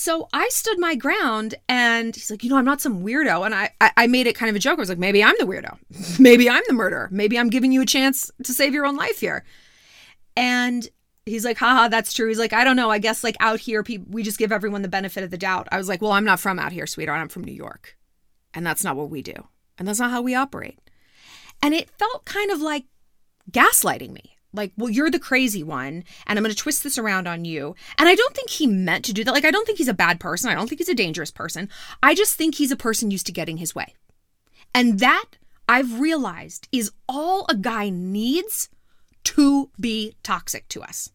So 0.00 0.28
I 0.32 0.48
stood 0.50 0.78
my 0.78 0.94
ground 0.94 1.56
and 1.68 2.14
he's 2.14 2.30
like, 2.30 2.44
you 2.44 2.50
know, 2.50 2.56
I'm 2.56 2.64
not 2.64 2.80
some 2.80 3.02
weirdo. 3.02 3.44
And 3.44 3.52
I, 3.52 3.72
I, 3.80 4.06
made 4.06 4.28
it 4.28 4.36
kind 4.36 4.48
of 4.48 4.54
a 4.54 4.60
joke. 4.60 4.78
I 4.78 4.82
was 4.82 4.88
like, 4.88 4.96
maybe 4.96 5.24
I'm 5.24 5.34
the 5.40 5.44
weirdo. 5.44 5.76
maybe 6.20 6.48
I'm 6.48 6.62
the 6.68 6.72
murderer. 6.72 7.08
Maybe 7.10 7.36
I'm 7.36 7.50
giving 7.50 7.72
you 7.72 7.82
a 7.82 7.84
chance 7.84 8.30
to 8.44 8.52
save 8.52 8.72
your 8.72 8.86
own 8.86 8.94
life 8.94 9.18
here. 9.18 9.44
And 10.36 10.88
he's 11.26 11.44
like, 11.44 11.58
haha, 11.58 11.88
that's 11.88 12.12
true. 12.12 12.28
He's 12.28 12.38
like, 12.38 12.52
I 12.52 12.62
don't 12.62 12.76
know. 12.76 12.90
I 12.90 13.00
guess 13.00 13.24
like 13.24 13.34
out 13.40 13.58
here, 13.58 13.84
we 14.08 14.22
just 14.22 14.38
give 14.38 14.52
everyone 14.52 14.82
the 14.82 14.88
benefit 14.88 15.24
of 15.24 15.32
the 15.32 15.36
doubt. 15.36 15.66
I 15.72 15.78
was 15.78 15.88
like, 15.88 16.00
well, 16.00 16.12
I'm 16.12 16.24
not 16.24 16.38
from 16.38 16.60
out 16.60 16.70
here, 16.70 16.86
sweetheart. 16.86 17.20
I'm 17.20 17.28
from 17.28 17.42
New 17.42 17.52
York. 17.52 17.98
And 18.54 18.64
that's 18.64 18.84
not 18.84 18.94
what 18.94 19.10
we 19.10 19.20
do. 19.20 19.48
And 19.78 19.88
that's 19.88 19.98
not 19.98 20.12
how 20.12 20.22
we 20.22 20.32
operate. 20.32 20.78
And 21.60 21.74
it 21.74 21.90
felt 21.90 22.24
kind 22.24 22.52
of 22.52 22.60
like 22.60 22.84
gaslighting 23.50 24.12
me 24.12 24.37
like, 24.52 24.72
well, 24.76 24.90
you're 24.90 25.10
the 25.10 25.18
crazy 25.18 25.62
one, 25.62 26.04
and 26.26 26.38
I'm 26.38 26.42
going 26.42 26.54
to 26.54 26.56
twist 26.56 26.82
this 26.82 26.98
around 26.98 27.28
on 27.28 27.44
you. 27.44 27.74
And 27.98 28.08
I 28.08 28.14
don't 28.14 28.34
think 28.34 28.50
he 28.50 28.66
meant 28.66 29.04
to 29.04 29.12
do 29.12 29.24
that. 29.24 29.32
Like, 29.32 29.44
I 29.44 29.50
don't 29.50 29.66
think 29.66 29.78
he's 29.78 29.88
a 29.88 29.94
bad 29.94 30.20
person. 30.20 30.50
I 30.50 30.54
don't 30.54 30.68
think 30.68 30.80
he's 30.80 30.88
a 30.88 30.94
dangerous 30.94 31.30
person. 31.30 31.68
I 32.02 32.14
just 32.14 32.34
think 32.34 32.54
he's 32.54 32.72
a 32.72 32.76
person 32.76 33.10
used 33.10 33.26
to 33.26 33.32
getting 33.32 33.58
his 33.58 33.74
way. 33.74 33.94
And 34.74 35.00
that 35.00 35.26
I've 35.68 36.00
realized 36.00 36.68
is 36.72 36.92
all 37.08 37.44
a 37.48 37.54
guy 37.54 37.90
needs 37.90 38.70
to 39.24 39.70
be 39.78 40.14
toxic 40.22 40.66
to 40.68 40.82
us. 40.82 41.10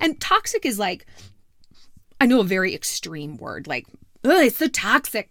And 0.00 0.20
toxic 0.20 0.66
is 0.66 0.78
like, 0.78 1.06
I 2.20 2.26
know 2.26 2.40
a 2.40 2.44
very 2.44 2.74
extreme 2.74 3.36
word, 3.36 3.66
like, 3.66 3.86
it's 4.24 4.56
so 4.56 4.68
toxic. 4.68 5.30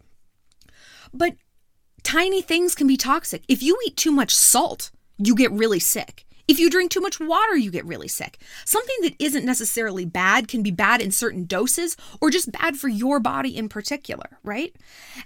But 1.14 1.36
tiny 2.04 2.42
things 2.42 2.76
can 2.76 2.88
be 2.88 2.98
toxic. 2.98 3.44
If 3.48 3.62
you 3.62 3.78
eat 3.86 3.98
too 3.98 4.12
much 4.12 4.34
salt, 4.34 4.92
you 5.18 5.36
get 5.36 5.52
really 5.52 5.80
sick. 5.80 6.26
If 6.52 6.60
you 6.60 6.70
drink 6.70 6.92
too 6.92 7.00
much 7.00 7.18
water, 7.18 7.56
you 7.56 7.72
get 7.72 7.86
really 7.86 8.10
sick. 8.10 8.38
Something 8.66 8.98
that 9.04 9.16
isn't 9.20 9.46
necessarily 9.46 10.04
bad 10.04 10.50
can 10.50 10.62
be 10.62 10.70
bad 10.70 11.02
in 11.02 11.10
certain 11.10 11.46
doses 11.46 11.96
or 12.20 12.30
just 12.30 12.52
bad 12.52 12.76
for 12.76 12.90
your 12.90 13.22
body 13.22 13.56
in 13.56 13.70
particular, 13.70 14.38
right? 14.44 14.76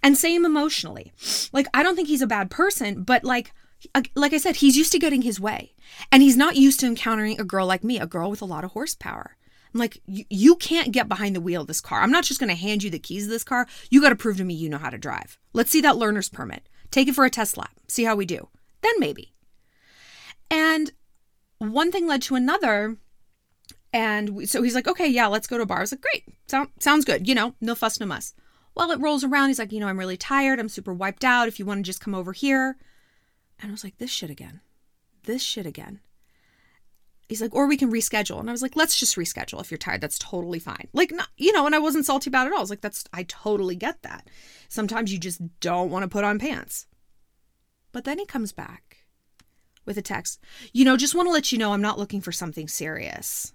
And 0.03 0.15
same 0.15 0.45
emotionally. 0.45 1.13
Like, 1.51 1.65
I 1.73 1.81
don't 1.81 1.95
think 1.95 2.09
he's 2.09 2.21
a 2.21 2.27
bad 2.27 2.51
person, 2.51 3.01
but 3.01 3.23
like, 3.23 3.53
uh, 3.95 4.03
like 4.13 4.33
I 4.33 4.37
said, 4.37 4.57
he's 4.57 4.77
used 4.77 4.91
to 4.91 4.99
getting 4.99 5.23
his 5.23 5.39
way. 5.39 5.73
And 6.11 6.21
he's 6.21 6.37
not 6.37 6.57
used 6.57 6.79
to 6.81 6.85
encountering 6.85 7.41
a 7.41 7.43
girl 7.43 7.65
like 7.65 7.83
me, 7.83 7.97
a 7.99 8.05
girl 8.05 8.29
with 8.29 8.43
a 8.43 8.45
lot 8.45 8.63
of 8.63 8.73
horsepower. 8.73 9.35
I'm 9.73 9.79
like, 9.79 9.99
you, 10.05 10.55
can't 10.57 10.91
get 10.91 11.09
behind 11.09 11.35
the 11.35 11.41
wheel 11.41 11.61
of 11.61 11.67
this 11.67 11.81
car. 11.81 12.01
I'm 12.01 12.11
not 12.11 12.25
just 12.25 12.39
going 12.39 12.51
to 12.51 12.55
hand 12.55 12.83
you 12.83 12.91
the 12.91 12.99
keys 12.99 13.23
of 13.23 13.31
this 13.31 13.43
car. 13.43 13.65
You 13.89 13.99
got 13.99 14.09
to 14.09 14.15
prove 14.15 14.37
to 14.37 14.43
me 14.43 14.53
you 14.53 14.69
know 14.69 14.77
how 14.77 14.91
to 14.91 14.99
drive. 14.99 15.39
Let's 15.53 15.71
see 15.71 15.81
that 15.81 15.97
learner's 15.97 16.29
permit. 16.29 16.69
Take 16.91 17.07
it 17.07 17.15
for 17.15 17.25
a 17.25 17.31
test 17.31 17.57
lap. 17.57 17.71
See 17.87 18.03
how 18.03 18.15
we 18.15 18.27
do. 18.27 18.47
Then 18.83 18.93
maybe. 18.99 19.33
And 20.51 20.91
one 21.59 21.91
thing 21.91 22.07
led 22.07 22.21
to 22.23 22.35
another. 22.35 22.97
And 23.93 24.29
we, 24.31 24.45
so 24.45 24.61
he's 24.61 24.75
like, 24.75 24.87
okay, 24.87 25.07
yeah, 25.07 25.27
let's 25.27 25.47
go 25.47 25.57
to 25.57 25.63
a 25.63 25.65
bar. 25.65 25.77
I 25.77 25.81
was 25.81 25.93
like, 25.93 26.01
great. 26.01 26.23
Sound, 26.47 26.69
sounds 26.79 27.05
good. 27.05 27.27
You 27.27 27.35
know, 27.35 27.55
no 27.61 27.75
fuss, 27.75 27.99
no 27.99 28.05
muss. 28.05 28.33
Well, 28.75 28.91
it 28.91 28.99
rolls 28.99 29.23
around. 29.23 29.47
He's 29.47 29.59
like, 29.59 29.71
you 29.71 29.79
know, 29.79 29.87
I'm 29.87 29.99
really 29.99 30.17
tired. 30.17 30.59
I'm 30.59 30.67
super 30.67 30.93
wiped 30.93 31.23
out. 31.23 31.47
If 31.47 31.59
you 31.59 31.65
want 31.65 31.79
to 31.79 31.83
just 31.89 32.01
come 32.01 32.13
over 32.13 32.33
here. 32.33 32.75
And 33.61 33.69
I 33.69 33.71
was 33.71 33.85
like, 33.85 33.97
this 33.97 34.11
shit 34.11 34.29
again. 34.29 34.59
This 35.23 35.41
shit 35.41 35.65
again 35.65 36.01
he's 37.27 37.41
like, 37.41 37.53
or 37.55 37.67
we 37.67 37.77
can 37.77 37.91
reschedule. 37.91 38.39
And 38.39 38.49
I 38.49 38.51
was 38.51 38.61
like, 38.61 38.75
let's 38.75 38.99
just 38.99 39.15
reschedule. 39.15 39.61
If 39.61 39.71
you're 39.71 39.77
tired, 39.77 40.01
that's 40.01 40.19
totally 40.19 40.59
fine. 40.59 40.87
Like, 40.93 41.11
not, 41.11 41.29
you 41.37 41.51
know, 41.51 41.65
and 41.65 41.75
I 41.75 41.79
wasn't 41.79 42.05
salty 42.05 42.29
about 42.29 42.47
it 42.47 42.49
at 42.49 42.53
all. 42.53 42.59
I 42.59 42.61
was 42.61 42.69
like, 42.69 42.81
that's, 42.81 43.05
I 43.13 43.23
totally 43.23 43.75
get 43.75 44.01
that. 44.03 44.29
Sometimes 44.69 45.11
you 45.11 45.19
just 45.19 45.41
don't 45.59 45.89
want 45.89 46.03
to 46.03 46.09
put 46.09 46.23
on 46.23 46.39
pants. 46.39 46.87
But 47.91 48.03
then 48.03 48.19
he 48.19 48.25
comes 48.25 48.51
back 48.51 48.94
with 49.85 49.97
a 49.97 50.01
text, 50.01 50.39
you 50.73 50.85
know, 50.85 50.97
just 50.97 51.15
want 51.15 51.27
to 51.27 51.31
let 51.33 51.51
you 51.51 51.57
know 51.57 51.73
I'm 51.73 51.81
not 51.81 51.99
looking 51.99 52.21
for 52.21 52.31
something 52.31 52.67
serious. 52.67 53.53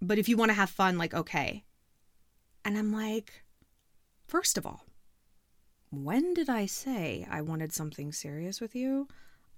But 0.00 0.18
if 0.18 0.28
you 0.28 0.36
want 0.36 0.50
to 0.50 0.54
have 0.54 0.70
fun, 0.70 0.98
like, 0.98 1.14
okay. 1.14 1.64
And 2.64 2.76
I'm 2.78 2.92
like, 2.92 3.44
first 4.26 4.58
of 4.58 4.66
all, 4.66 4.84
when 5.90 6.34
did 6.34 6.48
I 6.48 6.66
say 6.66 7.26
I 7.30 7.40
wanted 7.40 7.72
something 7.72 8.12
serious 8.12 8.60
with 8.60 8.74
you? 8.74 9.08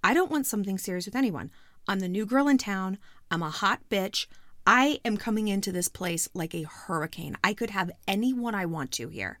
I 0.03 0.13
don't 0.13 0.31
want 0.31 0.45
something 0.45 0.77
serious 0.77 1.05
with 1.05 1.15
anyone. 1.15 1.51
I'm 1.87 1.99
the 1.99 2.07
new 2.07 2.25
girl 2.25 2.47
in 2.47 2.57
town. 2.57 2.97
I'm 3.31 3.41
a 3.41 3.49
hot 3.49 3.81
bitch. 3.89 4.27
I 4.65 4.99
am 5.05 5.17
coming 5.17 5.47
into 5.47 5.71
this 5.71 5.87
place 5.87 6.29
like 6.33 6.53
a 6.53 6.63
hurricane. 6.63 7.37
I 7.43 7.53
could 7.53 7.69
have 7.69 7.91
anyone 8.07 8.53
I 8.53 8.65
want 8.65 8.91
to 8.93 9.07
here. 9.07 9.39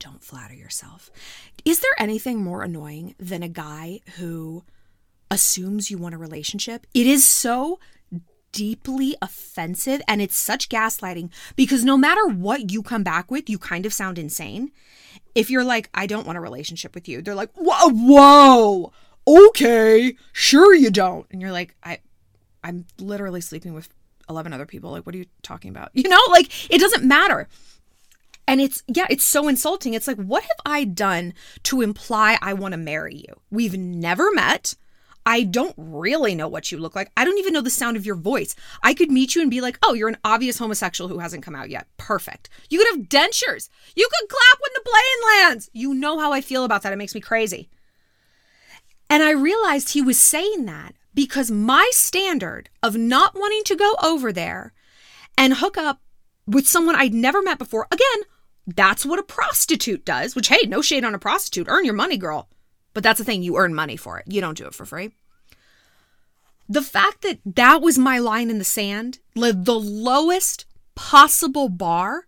Don't 0.00 0.22
flatter 0.22 0.54
yourself. 0.54 1.10
Is 1.64 1.80
there 1.80 1.94
anything 1.98 2.42
more 2.42 2.62
annoying 2.62 3.14
than 3.18 3.42
a 3.42 3.48
guy 3.48 4.00
who 4.16 4.64
assumes 5.30 5.90
you 5.90 5.98
want 5.98 6.14
a 6.14 6.18
relationship? 6.18 6.86
It 6.94 7.06
is 7.06 7.28
so 7.28 7.78
deeply 8.52 9.16
offensive 9.22 10.02
and 10.08 10.20
it's 10.20 10.36
such 10.36 10.68
gaslighting 10.68 11.30
because 11.54 11.84
no 11.84 11.96
matter 11.96 12.26
what 12.26 12.72
you 12.72 12.82
come 12.82 13.04
back 13.04 13.30
with, 13.30 13.48
you 13.48 13.58
kind 13.58 13.86
of 13.86 13.92
sound 13.92 14.18
insane. 14.18 14.72
If 15.34 15.50
you're 15.50 15.64
like, 15.64 15.88
I 15.94 16.06
don't 16.06 16.26
want 16.26 16.38
a 16.38 16.40
relationship 16.40 16.94
with 16.94 17.08
you, 17.08 17.22
they're 17.22 17.34
like, 17.34 17.52
whoa, 17.54 17.90
whoa 17.90 18.92
okay, 19.26 20.16
sure 20.32 20.74
you 20.74 20.90
don't. 20.90 21.26
And 21.30 21.40
you're 21.40 21.52
like, 21.52 21.74
I 21.82 21.98
I'm 22.62 22.86
literally 22.98 23.40
sleeping 23.40 23.72
with 23.72 23.88
11 24.28 24.52
other 24.52 24.66
people. 24.66 24.90
Like, 24.90 25.06
what 25.06 25.14
are 25.14 25.18
you 25.18 25.26
talking 25.42 25.70
about? 25.70 25.90
You 25.94 26.08
know, 26.08 26.20
like 26.30 26.70
it 26.70 26.78
doesn't 26.78 27.04
matter. 27.04 27.48
And 28.46 28.60
it's, 28.60 28.82
yeah, 28.88 29.06
it's 29.08 29.22
so 29.22 29.46
insulting. 29.46 29.94
It's 29.94 30.08
like, 30.08 30.16
what 30.16 30.42
have 30.42 30.50
I 30.66 30.82
done 30.84 31.34
to 31.64 31.82
imply 31.82 32.36
I 32.42 32.52
want 32.52 32.72
to 32.72 32.78
marry 32.78 33.14
you? 33.14 33.40
We've 33.50 33.78
never 33.78 34.32
met. 34.32 34.74
I 35.26 35.42
don't 35.42 35.74
really 35.76 36.34
know 36.34 36.48
what 36.48 36.72
you 36.72 36.78
look 36.78 36.96
like. 36.96 37.10
I 37.16 37.24
don't 37.24 37.38
even 37.38 37.52
know 37.52 37.60
the 37.60 37.70
sound 37.70 37.96
of 37.96 38.06
your 38.06 38.14
voice. 38.14 38.56
I 38.82 38.94
could 38.94 39.10
meet 39.10 39.34
you 39.34 39.42
and 39.42 39.50
be 39.50 39.60
like, 39.60 39.78
oh, 39.82 39.94
you're 39.94 40.08
an 40.08 40.16
obvious 40.24 40.58
homosexual 40.58 41.08
who 41.08 41.18
hasn't 41.18 41.44
come 41.44 41.54
out 41.54 41.70
yet. 41.70 41.86
Perfect. 41.98 42.48
You 42.70 42.78
could 42.78 42.96
have 42.96 43.08
dentures. 43.08 43.68
You 43.94 44.08
could 44.10 44.28
clap 44.28 44.60
when 44.60 44.72
the 44.74 44.90
plane 44.90 45.48
lands. 45.50 45.70
You 45.72 45.94
know 45.94 46.18
how 46.18 46.32
I 46.32 46.40
feel 46.40 46.64
about 46.64 46.82
that. 46.82 46.92
It 46.92 46.96
makes 46.96 47.14
me 47.14 47.20
crazy. 47.20 47.68
And 49.10 49.22
I 49.22 49.30
realized 49.32 49.90
he 49.90 50.02
was 50.02 50.18
saying 50.18 50.66
that 50.66 50.94
because 51.14 51.50
my 51.50 51.88
standard 51.92 52.70
of 52.82 52.96
not 52.96 53.34
wanting 53.34 53.64
to 53.64 53.76
go 53.76 53.94
over 54.02 54.32
there 54.32 54.72
and 55.36 55.54
hook 55.54 55.76
up 55.76 56.00
with 56.46 56.66
someone 56.66 56.94
I'd 56.94 57.12
never 57.12 57.42
met 57.42 57.58
before, 57.58 57.86
again, 57.90 58.22
that's 58.66 59.04
what 59.04 59.18
a 59.18 59.24
prostitute 59.24 60.04
does, 60.04 60.34
which, 60.34 60.48
hey, 60.48 60.66
no 60.66 60.80
shade 60.80 61.04
on 61.04 61.14
a 61.14 61.18
prostitute. 61.18 61.66
Earn 61.68 61.84
your 61.84 61.94
money, 61.94 62.16
girl. 62.16 62.48
But 62.92 63.02
that's 63.02 63.18
the 63.18 63.24
thing, 63.24 63.42
you 63.42 63.56
earn 63.56 63.74
money 63.74 63.96
for 63.96 64.18
it. 64.18 64.24
You 64.26 64.40
don't 64.40 64.56
do 64.56 64.66
it 64.66 64.74
for 64.74 64.84
free. 64.84 65.12
The 66.68 66.82
fact 66.82 67.22
that 67.22 67.38
that 67.44 67.82
was 67.82 67.98
my 67.98 68.18
line 68.18 68.50
in 68.50 68.58
the 68.58 68.64
sand, 68.64 69.18
the 69.34 69.80
lowest 69.80 70.66
possible 70.94 71.68
bar, 71.68 72.26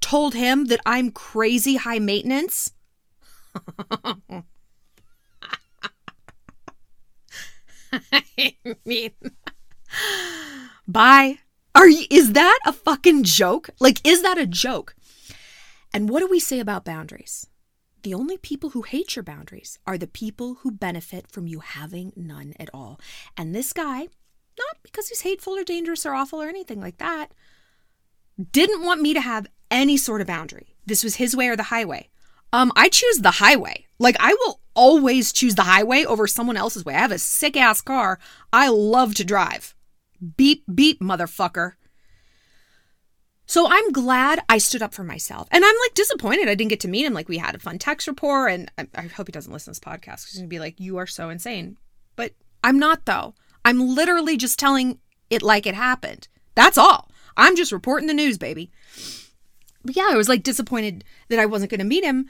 told 0.00 0.34
him 0.34 0.66
that 0.66 0.80
I'm 0.84 1.10
crazy 1.10 1.76
high 1.76 1.98
maintenance. 1.98 2.72
I 8.12 8.22
mean, 8.84 9.10
bye. 10.88 11.38
Are 11.74 11.88
you, 11.88 12.06
is 12.10 12.32
that 12.32 12.58
a 12.66 12.72
fucking 12.72 13.24
joke? 13.24 13.70
Like, 13.80 14.06
is 14.06 14.22
that 14.22 14.38
a 14.38 14.46
joke? 14.46 14.94
And 15.92 16.08
what 16.08 16.20
do 16.20 16.28
we 16.28 16.40
say 16.40 16.58
about 16.60 16.84
boundaries? 16.84 17.46
The 18.02 18.14
only 18.14 18.36
people 18.36 18.70
who 18.70 18.82
hate 18.82 19.14
your 19.14 19.22
boundaries 19.22 19.78
are 19.86 19.96
the 19.96 20.06
people 20.06 20.54
who 20.60 20.72
benefit 20.72 21.30
from 21.30 21.46
you 21.46 21.60
having 21.60 22.12
none 22.16 22.54
at 22.58 22.70
all. 22.74 23.00
And 23.36 23.54
this 23.54 23.72
guy, 23.72 24.00
not 24.00 24.76
because 24.82 25.08
he's 25.08 25.20
hateful 25.20 25.54
or 25.54 25.64
dangerous 25.64 26.04
or 26.04 26.14
awful 26.14 26.42
or 26.42 26.48
anything 26.48 26.80
like 26.80 26.98
that, 26.98 27.28
didn't 28.50 28.84
want 28.84 29.00
me 29.02 29.14
to 29.14 29.20
have 29.20 29.46
any 29.70 29.96
sort 29.96 30.20
of 30.20 30.26
boundary. 30.26 30.74
This 30.84 31.04
was 31.04 31.16
his 31.16 31.36
way 31.36 31.48
or 31.48 31.56
the 31.56 31.64
highway. 31.64 32.08
Um, 32.52 32.72
I 32.76 32.88
choose 32.88 33.18
the 33.18 33.32
highway. 33.32 33.86
Like 33.98 34.16
I 34.18 34.34
will 34.34 34.60
always 34.74 35.32
choose 35.32 35.54
the 35.54 35.62
highway 35.62 36.04
over 36.04 36.26
someone 36.26 36.56
else's 36.56 36.84
way. 36.84 36.94
I 36.94 37.00
have 37.00 37.12
a 37.12 37.18
sick 37.18 37.56
ass 37.56 37.80
car. 37.80 38.18
I 38.52 38.68
love 38.68 39.14
to 39.14 39.24
drive. 39.24 39.74
Beep 40.36 40.64
beep, 40.72 41.00
motherfucker. 41.00 41.74
So 43.46 43.66
I'm 43.68 43.92
glad 43.92 44.40
I 44.48 44.58
stood 44.58 44.82
up 44.82 44.94
for 44.94 45.04
myself. 45.04 45.48
And 45.50 45.64
I'm 45.64 45.74
like 45.84 45.94
disappointed 45.94 46.48
I 46.48 46.54
didn't 46.54 46.70
get 46.70 46.80
to 46.80 46.88
meet 46.88 47.04
him. 47.04 47.12
Like 47.12 47.28
we 47.28 47.38
had 47.38 47.54
a 47.54 47.58
fun 47.58 47.78
text 47.78 48.06
rapport. 48.06 48.48
And 48.48 48.70
I, 48.78 48.86
I 48.94 49.02
hope 49.02 49.28
he 49.28 49.32
doesn't 49.32 49.52
listen 49.52 49.74
to 49.74 49.80
this 49.80 49.86
podcast 49.92 50.02
because 50.04 50.30
he's 50.30 50.38
going 50.38 50.48
to 50.48 50.54
be 50.54 50.60
like, 50.60 50.80
you 50.80 50.96
are 50.98 51.06
so 51.06 51.28
insane. 51.28 51.76
But 52.16 52.32
I'm 52.64 52.78
not, 52.78 53.04
though. 53.04 53.34
I'm 53.64 53.94
literally 53.94 54.36
just 54.36 54.58
telling 54.58 54.98
it 55.30 55.42
like 55.42 55.66
it 55.66 55.74
happened. 55.74 56.28
That's 56.54 56.78
all. 56.78 57.10
I'm 57.36 57.56
just 57.56 57.72
reporting 57.72 58.08
the 58.08 58.14
news, 58.14 58.38
baby. 58.38 58.70
But 59.84 59.96
yeah, 59.96 60.08
I 60.10 60.16
was 60.16 60.28
like 60.28 60.42
disappointed 60.42 61.04
that 61.28 61.38
I 61.38 61.46
wasn't 61.46 61.70
going 61.70 61.80
to 61.80 61.84
meet 61.84 62.04
him. 62.04 62.26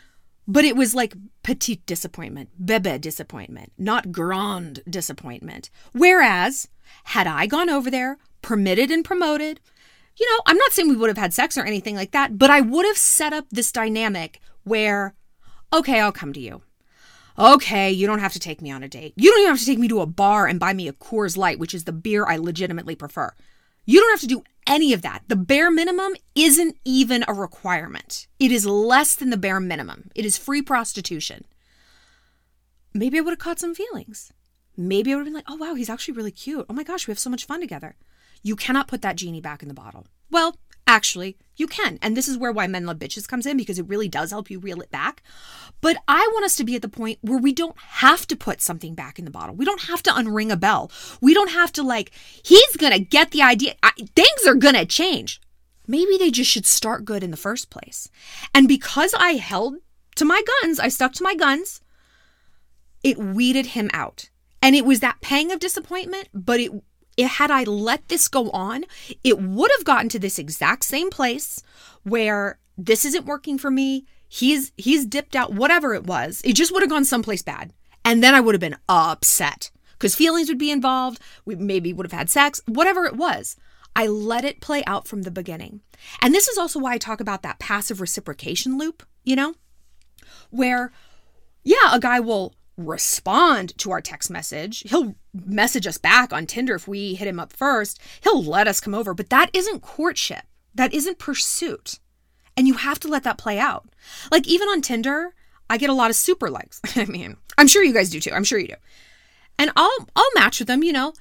But 0.49 0.65
it 0.65 0.75
was 0.75 0.95
like 0.95 1.15
petite 1.45 1.87
disappointment, 1.87 2.51
bebe 2.65 2.99
disappointment, 2.99 3.73
not 3.79 4.11
grand 4.11 4.81
disappointment. 4.89 5.71
Whereas, 5.93 6.69
had 7.05 7.29
I 7.29 7.47
gone 7.47 7.71
over 7.71 7.91
there, 7.91 8.19
permitted 8.43 8.91
and 8.91 9.05
promoted, 9.05 9.61
you 10.19 10.31
know, 10.31 10.43
I'm 10.47 10.59
not 10.59 10.73
saying 10.73 10.89
we 10.89 10.97
would 10.97 11.11
have 11.11 11.19
had 11.19 11.35
sex 11.35 11.57
or 11.57 11.65
anything 11.65 11.97
like 11.97 12.13
that, 12.13 12.39
but 12.39 12.51
I 12.51 12.61
would 12.61 12.87
have 12.87 12.99
set 12.99 13.33
up 13.33 13.47
this 13.51 13.73
dynamic 13.73 14.41
where, 14.65 15.15
okay, 15.73 16.01
I'll 16.01 16.13
come 16.13 16.33
to 16.33 16.41
you. 16.41 16.63
Okay, 17.39 17.91
you 17.91 18.07
don't 18.07 18.19
have 18.19 18.35
to 18.35 18.39
take 18.39 18.61
me 18.61 18.71
on 18.71 18.83
a 18.83 18.89
date. 18.89 19.15
You 19.17 19.31
don't 19.31 19.41
even 19.41 19.53
have 19.53 19.61
to 19.61 19.67
take 19.67 19.79
me 19.79 19.89
to 19.89 20.01
a 20.01 20.07
bar 20.07 20.47
and 20.47 20.61
buy 20.61 20.75
me 20.75 20.87
a 20.87 20.93
Coors 20.93 21.37
Light, 21.37 21.59
which 21.59 21.75
is 21.75 21.85
the 21.85 21.93
beer 21.93 22.27
I 22.27 22.37
legitimately 22.37 22.95
prefer. 22.95 23.33
You 23.87 24.01
don't 24.01 24.11
have 24.11 24.21
to 24.21 24.27
do 24.27 24.45
any 24.67 24.93
of 24.93 25.03
that. 25.03 25.23
The 25.29 25.37
bare 25.37 25.71
minimum 25.71 26.13
isn't 26.35 26.77
even 26.85 27.25
a 27.27 27.35
requirement. 27.35 28.27
It 28.39 28.53
is 28.53 28.67
less 28.67 29.15
than 29.15 29.31
the 29.31 29.37
bare 29.37 29.61
minimum. 29.61 30.11
It 30.15 30.25
is 30.27 30.37
free 30.37 30.63
prostitution. 30.63 31.45
Maybe 32.95 33.19
I 33.19 33.23
would 33.23 33.33
have 33.33 33.39
caught 33.39 33.59
some 33.59 33.75
feelings. 33.75 34.33
Maybe 34.77 35.13
I 35.13 35.17
would 35.17 35.21
have 35.21 35.27
been 35.27 35.35
like, 35.35 35.49
oh, 35.49 35.57
wow, 35.57 35.75
he's 35.75 35.91
actually 35.91 36.15
really 36.15 36.31
cute. 36.31 36.67
Oh 36.69 36.75
my 36.75 36.85
gosh, 36.85 37.07
we 37.07 37.13
have 37.13 37.19
so 37.19 37.31
much 37.31 37.47
fun 37.47 37.61
together. 37.61 37.97
You 38.43 38.57
cannot 38.57 38.89
put 38.89 39.03
that 39.03 39.17
genie 39.17 39.41
back 39.41 39.63
in 39.63 39.69
the 39.69 39.75
bottle. 39.75 40.07
Well, 40.31 40.57
Actually, 40.87 41.37
you 41.57 41.67
can. 41.69 41.99
And 42.03 42.17
this 42.17 42.27
is 42.27 42.37
where 42.37 42.51
Why 42.51 42.67
Men 42.67 42.87
Love 42.87 42.99
Bitches 42.99 43.29
comes 43.29 43.47
in 43.47 43.57
because 43.57 43.79
it 43.79 43.89
really 43.89 44.09
does 44.09 44.31
help 44.31 44.51
you 44.51 44.59
reel 44.59 44.81
it 44.81 44.91
back. 44.91 45.23
But 45.81 45.97
I 46.09 46.29
want 46.33 46.45
us 46.45 46.57
to 46.57 46.65
be 46.65 46.75
at 46.75 46.83
the 46.83 46.89
point 46.89 47.19
where 47.23 47.39
we 47.39 47.53
don't 47.53 47.79
have 47.79 48.27
to 48.27 48.37
put 48.37 48.61
something 48.61 48.95
back 48.95 49.19
in 49.19 49.25
the 49.25 49.31
bottle. 49.31 49.55
We 49.55 49.65
don't 49.65 49.83
have 49.83 50.03
to 50.05 50.11
unring 50.11 50.51
a 50.51 50.57
bell. 50.57 50.91
We 51.21 51.35
don't 51.35 51.53
have 51.53 51.73
to, 51.73 51.83
like, 51.83 52.11
he's 52.45 52.77
going 52.77 52.93
to 52.93 52.99
get 52.99 53.31
the 53.31 53.43
idea. 53.43 53.75
I, 53.83 53.93
things 54.17 54.45
are 54.47 54.55
going 54.55 54.75
to 54.75 54.85
change. 54.85 55.41
Maybe 55.87 56.19
they 56.19 56.31
just 56.31 56.51
should 56.51 56.67
start 56.67 57.05
good 57.05 57.23
in 57.23 57.31
the 57.31 57.37
first 57.37 57.71
place. 57.71 58.09
And 58.55 58.67
because 58.67 59.15
I 59.15 59.33
held 59.33 59.77
to 60.17 60.25
my 60.25 60.43
guns, 60.63 60.81
I 60.81 60.89
stuck 60.89 61.13
to 61.15 61.25
my 61.25 61.35
guns. 61.35 61.81
it 63.03 63.19
weeded 63.19 63.67
him 63.67 63.89
out. 63.93 64.31
And 64.61 64.77
it 64.77 64.85
was 64.85 65.01
that 65.01 65.21
pang 65.21 65.51
of 65.51 65.59
disappointment, 65.59 66.29
but 66.33 66.61
it 66.61 66.71
it 66.71 66.83
had 67.19 67.51
I 67.51 67.65
let 67.65 68.09
this 68.09 68.29
go 68.29 68.51
on, 68.51 68.85
it 69.23 69.41
would 69.41 69.71
have 69.77 69.85
gotten 69.85 70.09
to 70.11 70.19
this 70.19 70.39
exact 70.39 70.85
same 70.85 71.11
place 71.11 71.63
where 72.03 72.59
this 72.77 73.05
isn't 73.05 73.27
working 73.27 73.59
for 73.59 73.71
me. 73.71 74.07
He's 74.29 74.73
he's 74.77 75.05
dipped 75.05 75.37
out 75.37 75.53
whatever 75.53 75.95
it 75.95 76.05
was. 76.05 76.41
It 76.45 76.55
just 76.55 76.73
would 76.73 76.83
have 76.83 76.91
gone 76.91 77.05
someplace 77.05 77.43
bad. 77.43 77.73
And 78.05 78.23
then 78.23 78.35
I 78.35 78.41
would 78.41 78.55
have 78.55 78.61
been 78.61 78.79
upset 78.89 79.71
because 79.93 80.15
feelings 80.15 80.49
would 80.49 80.59
be 80.59 80.71
involved. 80.71 81.21
We 81.45 81.55
maybe 81.55 81.93
would 81.93 82.07
have 82.07 82.19
had 82.19 82.31
sex, 82.31 82.61
whatever 82.67 83.05
it 83.05 83.17
was. 83.17 83.57
I 83.95 84.07
let 84.07 84.45
it 84.45 84.61
play 84.61 84.83
out 84.85 85.07
from 85.07 85.23
the 85.23 85.31
beginning. 85.31 85.81
And 86.21 86.35
this 86.35 86.49
is 86.49 86.59
also 86.59 86.81
why 86.81 86.95
I 86.95 86.99
talk 86.99 87.21
about 87.21 87.43
that 87.43 87.59
passive 87.59 88.01
reciprocation 88.01 88.79
loop, 88.79 89.05
you 89.23 89.37
know, 89.37 89.55
where, 90.51 90.93
yeah, 91.63 91.93
a 91.95 92.01
guy 92.01 92.19
will 92.19 92.55
respond 92.77 93.77
to 93.79 93.91
our 93.91 94.01
text 94.01 94.31
message. 94.31 94.83
He'll 94.87 95.15
message 95.35 95.87
us 95.87 95.99
back 95.99 96.33
on 96.33 96.47
Tinder 96.47 96.75
if 96.75 96.87
we 96.87 97.15
hit 97.15 97.29
him 97.29 97.41
up 97.41 97.53
first. 97.53 98.01
He'll 98.23 98.43
let 98.43 98.69
us 98.69 98.81
come 98.81 98.95
over, 98.95 99.15
but 99.15 99.31
that 99.31 99.51
isn't 99.53 99.83
courtship. 99.83 100.45
That 100.75 100.93
isn't 100.93 101.19
pursuit. 101.19 101.99
And 102.57 102.67
you 102.67 102.75
have 102.75 103.01
to 103.01 103.09
let 103.09 103.25
that 103.25 103.39
play 103.39 103.59
out. 103.59 103.89
Like, 104.31 104.47
even 104.47 104.69
on 104.69 104.83
Tinder, 104.83 105.35
I 105.71 105.79
get 105.79 105.91
a 105.91 105.95
lot 105.95 106.11
of 106.11 106.17
super 106.17 106.51
likes. 106.51 106.81
I 106.97 107.07
mean, 107.07 107.37
I'm 107.57 107.69
sure 107.69 107.83
you 107.83 107.95
guys 107.95 108.11
do 108.11 108.21
too. 108.21 108.33
I'm 108.33 108.45
sure 108.45 108.59
you 108.59 108.69
do. 108.69 108.75
And 109.59 109.71
I'll 109.77 110.09
I'll 110.17 110.31
match 110.35 110.59
with 110.59 110.69
them, 110.69 110.83
you 110.83 110.93
know. 110.93 111.13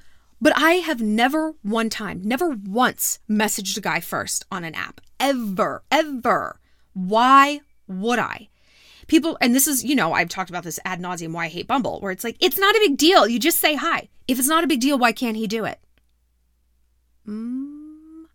But 0.41 0.53
I 0.58 0.74
have 0.74 1.01
never 1.01 1.53
one 1.62 1.89
time, 1.89 2.22
never 2.24 2.50
once 2.50 3.20
messaged 3.30 3.77
a 3.77 3.82
guy 3.82 4.00
first 4.00 4.46
on 4.51 4.63
an 4.63 4.74
app. 4.74 5.00
Ever, 5.20 5.84
ever. 5.91 6.60
Why 6.94 7.62
would 7.88 8.18
I? 8.18 8.50
People, 9.12 9.38
and 9.41 9.53
this 9.53 9.68
is, 9.68 9.84
you 9.84 9.94
know, 9.94 10.13
I've 10.13 10.30
talked 10.30 10.50
about 10.50 10.63
this 10.63 10.80
ad 10.86 11.01
nauseum 11.01 11.34
why 11.34 11.44
I 11.44 11.50
hate 11.50 11.68
Bumble, 11.68 12.00
where 12.00 12.13
it's 12.13 12.24
like, 12.24 12.38
it's 12.39 12.58
not 12.58 12.77
a 12.77 12.80
big 12.80 12.96
deal. 12.96 13.27
You 13.27 13.39
just 13.39 13.60
say 13.60 13.75
hi. 13.75 14.08
If 14.25 14.39
it's 14.39 14.48
not 14.48 14.63
a 14.63 14.68
big 14.68 14.80
deal, 14.80 14.98
why 14.98 15.12
can't 15.12 15.36
he 15.36 15.48
do 15.48 15.65
it? 15.65 15.82
Mm. 17.27 18.27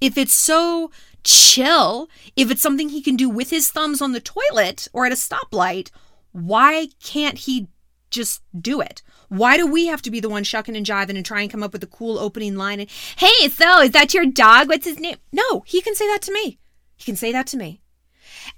If 0.00 0.16
it's 0.16 0.32
so 0.32 0.92
chill, 1.24 2.08
if 2.36 2.48
it's 2.48 2.62
something 2.62 2.90
he 2.90 3.02
can 3.02 3.16
do 3.16 3.28
with 3.28 3.50
his 3.50 3.72
thumbs 3.72 4.00
on 4.00 4.12
the 4.12 4.20
toilet 4.20 4.86
or 4.92 5.04
at 5.04 5.10
a 5.10 5.16
stoplight, 5.16 5.90
why 6.30 6.86
can't 7.02 7.38
he 7.38 7.66
just 8.08 8.40
do 8.56 8.80
it? 8.80 9.02
Why 9.30 9.56
do 9.56 9.66
we 9.66 9.86
have 9.86 10.02
to 10.02 10.12
be 10.12 10.20
the 10.20 10.28
one 10.28 10.44
shucking 10.44 10.76
and 10.76 10.86
jiving 10.86 11.16
and 11.16 11.26
try 11.26 11.40
and 11.40 11.50
come 11.50 11.64
up 11.64 11.72
with 11.72 11.82
a 11.82 11.88
cool 11.88 12.20
opening 12.20 12.54
line? 12.54 12.78
And 12.78 12.90
hey, 13.16 13.48
so 13.48 13.80
is 13.80 13.90
that 13.90 14.14
your 14.14 14.26
dog? 14.26 14.68
What's 14.68 14.86
his 14.86 15.00
name? 15.00 15.16
No, 15.32 15.64
he 15.66 15.80
can 15.80 15.96
say 15.96 16.06
that 16.06 16.22
to 16.22 16.32
me. 16.32 16.60
He 16.94 17.04
can 17.04 17.16
say 17.16 17.32
that 17.32 17.48
to 17.48 17.56
me. 17.56 17.80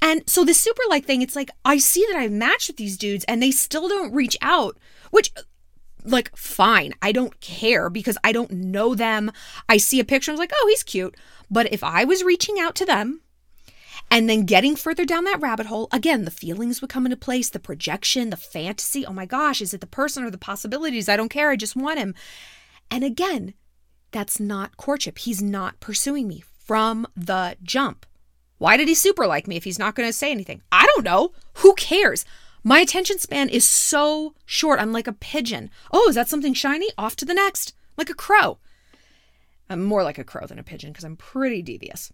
And 0.00 0.28
so 0.28 0.44
the 0.44 0.54
super 0.54 0.82
like 0.88 1.04
thing, 1.04 1.22
it's 1.22 1.36
like 1.36 1.50
I 1.64 1.78
see 1.78 2.06
that 2.10 2.18
I've 2.18 2.32
matched 2.32 2.68
with 2.68 2.76
these 2.76 2.96
dudes 2.96 3.24
and 3.26 3.42
they 3.42 3.50
still 3.50 3.88
don't 3.88 4.14
reach 4.14 4.36
out, 4.40 4.78
which 5.10 5.32
like 6.04 6.34
fine. 6.36 6.94
I 7.00 7.12
don't 7.12 7.40
care 7.40 7.90
because 7.90 8.18
I 8.24 8.32
don't 8.32 8.50
know 8.50 8.94
them. 8.94 9.30
I 9.68 9.76
see 9.76 10.00
a 10.00 10.04
picture, 10.04 10.30
I 10.30 10.34
was 10.34 10.38
like, 10.40 10.52
oh, 10.54 10.66
he's 10.68 10.82
cute. 10.82 11.16
But 11.50 11.72
if 11.72 11.84
I 11.84 12.04
was 12.04 12.24
reaching 12.24 12.58
out 12.58 12.74
to 12.76 12.86
them 12.86 13.20
and 14.10 14.28
then 14.28 14.44
getting 14.44 14.76
further 14.76 15.04
down 15.04 15.24
that 15.24 15.40
rabbit 15.40 15.66
hole, 15.66 15.88
again, 15.92 16.24
the 16.24 16.30
feelings 16.30 16.80
would 16.80 16.90
come 16.90 17.06
into 17.06 17.16
place, 17.16 17.50
the 17.50 17.58
projection, 17.58 18.30
the 18.30 18.36
fantasy. 18.36 19.06
Oh 19.06 19.12
my 19.12 19.26
gosh, 19.26 19.60
is 19.60 19.72
it 19.74 19.80
the 19.80 19.86
person 19.86 20.24
or 20.24 20.30
the 20.30 20.38
possibilities? 20.38 21.08
I 21.08 21.16
don't 21.16 21.28
care. 21.28 21.50
I 21.50 21.56
just 21.56 21.76
want 21.76 21.98
him. 21.98 22.14
And 22.90 23.04
again, 23.04 23.54
that's 24.10 24.38
not 24.40 24.76
courtship. 24.76 25.18
He's 25.18 25.42
not 25.42 25.80
pursuing 25.80 26.28
me 26.28 26.42
from 26.58 27.06
the 27.16 27.56
jump. 27.62 28.06
Why 28.62 28.76
did 28.76 28.86
he 28.86 28.94
super 28.94 29.26
like 29.26 29.48
me 29.48 29.56
if 29.56 29.64
he's 29.64 29.80
not 29.80 29.96
going 29.96 30.08
to 30.08 30.12
say 30.12 30.30
anything? 30.30 30.62
I 30.70 30.86
don't 30.86 31.04
know. 31.04 31.32
Who 31.54 31.74
cares? 31.74 32.24
My 32.62 32.78
attention 32.78 33.18
span 33.18 33.48
is 33.48 33.68
so 33.68 34.36
short. 34.46 34.78
I'm 34.78 34.92
like 34.92 35.08
a 35.08 35.12
pigeon. 35.12 35.68
Oh, 35.92 36.08
is 36.08 36.14
that 36.14 36.28
something 36.28 36.54
shiny? 36.54 36.86
Off 36.96 37.16
to 37.16 37.24
the 37.24 37.34
next. 37.34 37.74
Like 37.96 38.08
a 38.08 38.14
crow. 38.14 38.58
I'm 39.68 39.82
more 39.82 40.04
like 40.04 40.16
a 40.16 40.22
crow 40.22 40.46
than 40.46 40.60
a 40.60 40.62
pigeon 40.62 40.92
because 40.92 41.02
I'm 41.02 41.16
pretty 41.16 41.60
devious. 41.60 42.12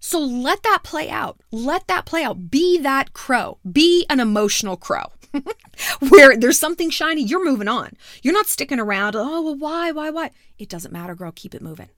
So 0.00 0.18
let 0.18 0.62
that 0.62 0.80
play 0.82 1.10
out. 1.10 1.42
Let 1.50 1.88
that 1.88 2.06
play 2.06 2.24
out. 2.24 2.50
Be 2.50 2.78
that 2.78 3.12
crow. 3.12 3.58
Be 3.70 4.06
an 4.08 4.20
emotional 4.20 4.78
crow. 4.78 5.12
Where 6.08 6.38
there's 6.38 6.58
something 6.58 6.88
shiny, 6.88 7.22
you're 7.22 7.44
moving 7.44 7.68
on. 7.68 7.98
You're 8.22 8.32
not 8.32 8.46
sticking 8.46 8.80
around. 8.80 9.14
Oh, 9.14 9.42
well, 9.42 9.58
why, 9.58 9.92
why, 9.92 10.08
why? 10.08 10.30
It 10.58 10.70
doesn't 10.70 10.92
matter, 10.92 11.14
girl. 11.14 11.32
Keep 11.36 11.54
it 11.54 11.60
moving. 11.60 11.90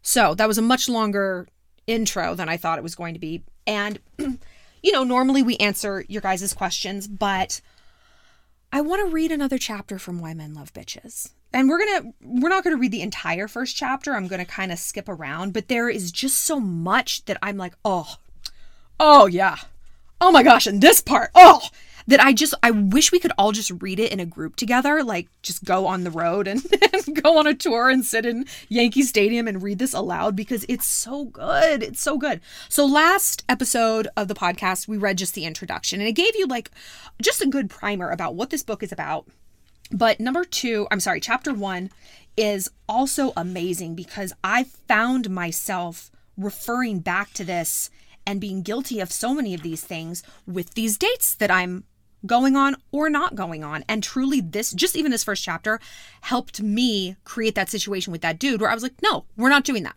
So 0.00 0.36
that 0.36 0.46
was 0.46 0.58
a 0.58 0.62
much 0.62 0.88
longer 0.88 1.48
intro 1.90 2.34
than 2.34 2.48
I 2.48 2.56
thought 2.56 2.78
it 2.78 2.82
was 2.82 2.94
going 2.94 3.14
to 3.14 3.20
be. 3.20 3.42
And, 3.66 3.98
you 4.18 4.92
know, 4.92 5.04
normally 5.04 5.42
we 5.42 5.56
answer 5.56 6.04
your 6.08 6.22
guys' 6.22 6.54
questions, 6.54 7.06
but 7.08 7.60
I 8.72 8.80
want 8.80 9.06
to 9.06 9.12
read 9.12 9.32
another 9.32 9.58
chapter 9.58 9.98
from 9.98 10.20
Why 10.20 10.34
Men 10.34 10.54
Love 10.54 10.72
Bitches 10.72 11.30
and 11.52 11.68
we're 11.68 11.78
gonna 11.78 12.12
we're 12.22 12.48
not 12.48 12.64
gonna 12.64 12.76
read 12.76 12.92
the 12.92 13.02
entire 13.02 13.48
first 13.48 13.76
chapter 13.76 14.14
i'm 14.14 14.28
gonna 14.28 14.44
kind 14.44 14.72
of 14.72 14.78
skip 14.78 15.08
around 15.08 15.52
but 15.52 15.68
there 15.68 15.88
is 15.88 16.12
just 16.12 16.40
so 16.40 16.60
much 16.60 17.24
that 17.24 17.38
i'm 17.42 17.56
like 17.56 17.74
oh 17.84 18.16
oh 18.98 19.26
yeah 19.26 19.56
oh 20.20 20.30
my 20.30 20.42
gosh 20.42 20.66
and 20.66 20.80
this 20.80 21.00
part 21.00 21.30
oh 21.34 21.60
that 22.10 22.20
i 22.20 22.32
just 22.32 22.54
i 22.62 22.70
wish 22.70 23.10
we 23.10 23.18
could 23.18 23.32
all 23.38 23.52
just 23.52 23.72
read 23.80 23.98
it 23.98 24.12
in 24.12 24.20
a 24.20 24.26
group 24.26 24.56
together 24.56 25.02
like 25.02 25.28
just 25.42 25.64
go 25.64 25.86
on 25.86 26.04
the 26.04 26.10
road 26.10 26.46
and, 26.46 26.62
and 26.92 27.22
go 27.22 27.38
on 27.38 27.46
a 27.46 27.54
tour 27.54 27.88
and 27.88 28.04
sit 28.04 28.26
in 28.26 28.44
yankee 28.68 29.02
stadium 29.02 29.48
and 29.48 29.62
read 29.62 29.78
this 29.78 29.94
aloud 29.94 30.36
because 30.36 30.64
it's 30.68 30.86
so 30.86 31.24
good. 31.26 31.82
It's 31.82 32.00
so 32.00 32.18
good. 32.18 32.40
So 32.68 32.86
last 32.86 33.44
episode 33.48 34.08
of 34.16 34.28
the 34.28 34.34
podcast 34.34 34.88
we 34.88 34.96
read 34.96 35.18
just 35.18 35.34
the 35.34 35.44
introduction 35.44 36.00
and 36.00 36.08
it 36.08 36.12
gave 36.12 36.36
you 36.36 36.46
like 36.46 36.70
just 37.22 37.42
a 37.42 37.48
good 37.48 37.70
primer 37.70 38.10
about 38.10 38.34
what 38.34 38.50
this 38.50 38.62
book 38.62 38.82
is 38.82 38.92
about. 38.92 39.26
But 39.90 40.20
number 40.20 40.44
two, 40.44 40.86
I'm 40.90 41.00
sorry, 41.00 41.20
chapter 41.20 41.52
one 41.52 41.90
is 42.36 42.70
also 42.88 43.32
amazing 43.36 43.94
because 43.94 44.32
I 44.44 44.64
found 44.64 45.30
myself 45.30 46.10
referring 46.36 47.00
back 47.00 47.32
to 47.34 47.44
this 47.44 47.90
and 48.26 48.40
being 48.40 48.62
guilty 48.62 49.00
of 49.00 49.10
so 49.10 49.34
many 49.34 49.54
of 49.54 49.62
these 49.62 49.82
things 49.82 50.22
with 50.46 50.74
these 50.74 50.96
dates 50.96 51.34
that 51.34 51.50
I'm 51.50 51.84
going 52.26 52.56
on 52.56 52.76
or 52.92 53.08
not 53.08 53.34
going 53.34 53.64
on. 53.64 53.84
And 53.88 54.02
truly, 54.02 54.40
this, 54.40 54.72
just 54.72 54.96
even 54.96 55.10
this 55.10 55.24
first 55.24 55.42
chapter, 55.42 55.80
helped 56.22 56.60
me 56.60 57.16
create 57.24 57.54
that 57.54 57.68
situation 57.68 58.12
with 58.12 58.22
that 58.22 58.38
dude 58.38 58.60
where 58.60 58.70
I 58.70 58.74
was 58.74 58.82
like, 58.82 59.02
no, 59.02 59.24
we're 59.36 59.48
not 59.48 59.64
doing 59.64 59.82
that. 59.84 59.96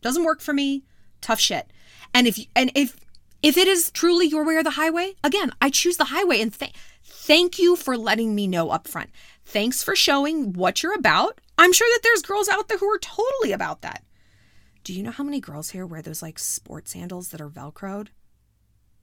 Doesn't 0.00 0.24
work 0.24 0.40
for 0.40 0.52
me. 0.52 0.84
Tough 1.20 1.40
shit. 1.40 1.72
And 2.12 2.26
if, 2.26 2.38
and 2.54 2.70
if, 2.74 2.96
if 3.42 3.56
it 3.56 3.68
is 3.68 3.90
truly 3.90 4.26
your 4.26 4.46
way 4.46 4.56
or 4.56 4.62
the 4.62 4.70
highway, 4.70 5.14
again, 5.24 5.52
I 5.60 5.70
choose 5.70 5.96
the 5.96 6.04
highway 6.04 6.40
and 6.40 6.52
th- 6.52 6.74
thank 7.02 7.58
you 7.58 7.76
for 7.76 7.96
letting 7.96 8.34
me 8.34 8.46
know 8.46 8.70
up 8.70 8.86
front. 8.86 9.10
Thanks 9.44 9.82
for 9.82 9.96
showing 9.96 10.52
what 10.52 10.82
you're 10.82 10.94
about. 10.94 11.40
I'm 11.58 11.72
sure 11.72 11.88
that 11.94 12.00
there's 12.02 12.22
girls 12.22 12.48
out 12.48 12.68
there 12.68 12.78
who 12.78 12.88
are 12.88 12.98
totally 12.98 13.52
about 13.52 13.82
that. 13.82 14.04
Do 14.82 14.92
you 14.92 15.02
know 15.02 15.10
how 15.10 15.24
many 15.24 15.40
girls 15.40 15.70
here 15.70 15.86
wear 15.86 16.02
those 16.02 16.22
like 16.22 16.38
sports 16.38 16.92
sandals 16.92 17.30
that 17.30 17.40
are 17.40 17.48
velcroed? 17.48 18.08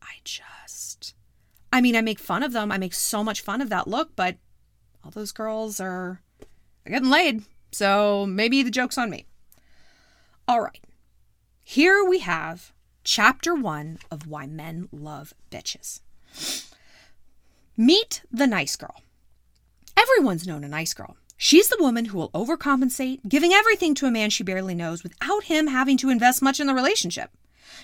I 0.01 0.15
just. 0.23 1.15
I 1.71 1.81
mean, 1.81 1.95
I 1.95 2.01
make 2.01 2.19
fun 2.19 2.43
of 2.43 2.53
them. 2.53 2.71
I 2.71 2.77
make 2.77 2.93
so 2.93 3.23
much 3.23 3.41
fun 3.41 3.61
of 3.61 3.69
that 3.69 3.87
look, 3.87 4.15
but 4.15 4.37
all 5.03 5.11
those 5.11 5.31
girls 5.31 5.79
are 5.79 6.21
getting 6.85 7.09
laid. 7.09 7.43
So 7.71 8.25
maybe 8.25 8.61
the 8.63 8.71
joke's 8.71 8.97
on 8.97 9.09
me. 9.09 9.25
All 10.47 10.61
right. 10.61 10.83
Here 11.63 12.03
we 12.03 12.19
have 12.19 12.73
chapter 13.03 13.55
1 13.55 13.99
of 14.09 14.27
Why 14.27 14.45
Men 14.45 14.89
Love 14.91 15.33
Bitches. 15.49 16.01
Meet 17.77 18.21
the 18.31 18.47
nice 18.47 18.75
girl. 18.75 19.01
Everyone's 19.95 20.45
known 20.45 20.63
a 20.63 20.69
nice 20.69 20.93
girl. 20.93 21.15
She's 21.37 21.69
the 21.69 21.77
woman 21.79 22.05
who 22.05 22.17
will 22.17 22.29
overcompensate, 22.31 23.27
giving 23.27 23.53
everything 23.53 23.95
to 23.95 24.05
a 24.05 24.11
man 24.11 24.29
she 24.29 24.43
barely 24.43 24.75
knows 24.75 25.01
without 25.03 25.45
him 25.45 25.67
having 25.67 25.97
to 25.97 26.09
invest 26.09 26.41
much 26.41 26.59
in 26.59 26.67
the 26.67 26.73
relationship. 26.73 27.31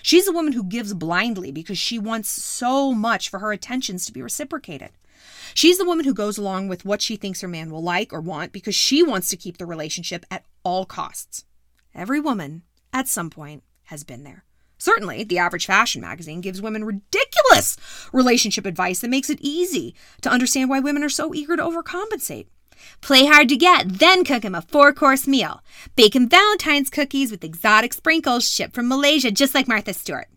She's 0.02 0.26
the 0.26 0.32
woman 0.32 0.52
who 0.52 0.64
gives 0.64 0.94
blindly 0.94 1.50
because 1.52 1.78
she 1.78 1.98
wants 1.98 2.28
so 2.28 2.92
much 2.94 3.28
for 3.28 3.38
her 3.40 3.52
attentions 3.52 4.06
to 4.06 4.12
be 4.12 4.22
reciprocated. 4.22 4.90
She's 5.54 5.78
the 5.78 5.84
woman 5.84 6.04
who 6.04 6.14
goes 6.14 6.38
along 6.38 6.68
with 6.68 6.84
what 6.84 7.02
she 7.02 7.16
thinks 7.16 7.40
her 7.40 7.48
man 7.48 7.70
will 7.70 7.82
like 7.82 8.12
or 8.12 8.20
want 8.20 8.52
because 8.52 8.74
she 8.74 9.02
wants 9.02 9.28
to 9.30 9.36
keep 9.36 9.58
the 9.58 9.66
relationship 9.66 10.24
at 10.30 10.44
all 10.62 10.84
costs. 10.84 11.44
Every 11.94 12.20
woman, 12.20 12.62
at 12.92 13.08
some 13.08 13.30
point, 13.30 13.62
has 13.84 14.04
been 14.04 14.24
there. 14.24 14.44
Certainly, 14.78 15.24
the 15.24 15.38
average 15.38 15.66
fashion 15.66 16.00
magazine 16.00 16.40
gives 16.40 16.62
women 16.62 16.84
ridiculous 16.84 17.76
relationship 18.12 18.64
advice 18.64 19.00
that 19.00 19.10
makes 19.10 19.28
it 19.28 19.40
easy 19.40 19.94
to 20.20 20.30
understand 20.30 20.70
why 20.70 20.78
women 20.78 21.02
are 21.02 21.08
so 21.08 21.34
eager 21.34 21.56
to 21.56 21.62
overcompensate. 21.62 22.46
Play 23.00 23.26
hard 23.26 23.48
to 23.48 23.56
get, 23.56 23.98
then 23.98 24.24
cook 24.24 24.44
him 24.44 24.54
a 24.54 24.62
four 24.62 24.92
course 24.92 25.26
meal. 25.26 25.62
Bake 25.96 26.14
him 26.16 26.28
Valentine's 26.28 26.90
cookies 26.90 27.30
with 27.30 27.44
exotic 27.44 27.92
sprinkles 27.92 28.48
shipped 28.48 28.74
from 28.74 28.88
Malaysia, 28.88 29.30
just 29.30 29.54
like 29.54 29.68
Martha 29.68 29.92
Stewart. 29.94 30.28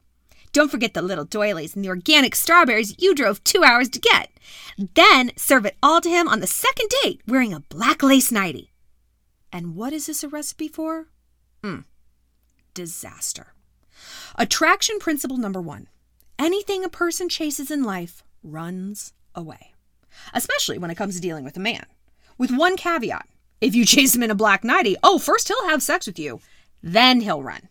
Don't 0.51 0.69
forget 0.71 0.93
the 0.93 1.01
little 1.01 1.25
doilies 1.25 1.75
and 1.75 1.83
the 1.83 1.89
organic 1.89 2.35
strawberries 2.35 2.95
you 3.01 3.15
drove 3.15 3.43
two 3.43 3.63
hours 3.63 3.89
to 3.89 3.99
get. 3.99 4.29
Then 4.77 5.31
serve 5.37 5.65
it 5.65 5.77
all 5.81 6.01
to 6.01 6.09
him 6.09 6.27
on 6.27 6.39
the 6.41 6.47
second 6.47 6.89
date 7.01 7.21
wearing 7.27 7.53
a 7.53 7.61
black 7.61 8.03
lace 8.03 8.31
nightie. 8.31 8.71
And 9.51 9.75
what 9.75 9.93
is 9.93 10.07
this 10.07 10.23
a 10.23 10.27
recipe 10.29 10.67
for? 10.67 11.07
Hmm. 11.63 11.79
Disaster. 12.73 13.53
Attraction 14.35 14.99
principle 14.99 15.37
number 15.37 15.61
one 15.61 15.87
anything 16.39 16.83
a 16.83 16.89
person 16.89 17.29
chases 17.29 17.69
in 17.69 17.83
life 17.83 18.23
runs 18.43 19.13
away. 19.35 19.73
especially 20.33 20.77
when 20.77 20.91
it 20.91 20.95
comes 20.95 21.15
to 21.15 21.21
dealing 21.21 21.43
with 21.43 21.57
a 21.57 21.59
man. 21.59 21.85
With 22.37 22.51
one 22.51 22.77
caveat 22.77 23.27
if 23.61 23.75
you 23.75 23.85
chase 23.85 24.15
him 24.15 24.23
in 24.23 24.31
a 24.31 24.35
black 24.35 24.63
nightie, 24.63 24.97
oh, 25.03 25.19
first 25.19 25.47
he'll 25.47 25.69
have 25.69 25.83
sex 25.83 26.07
with 26.07 26.17
you, 26.17 26.41
then 26.81 27.21
he'll 27.21 27.43
run. 27.43 27.69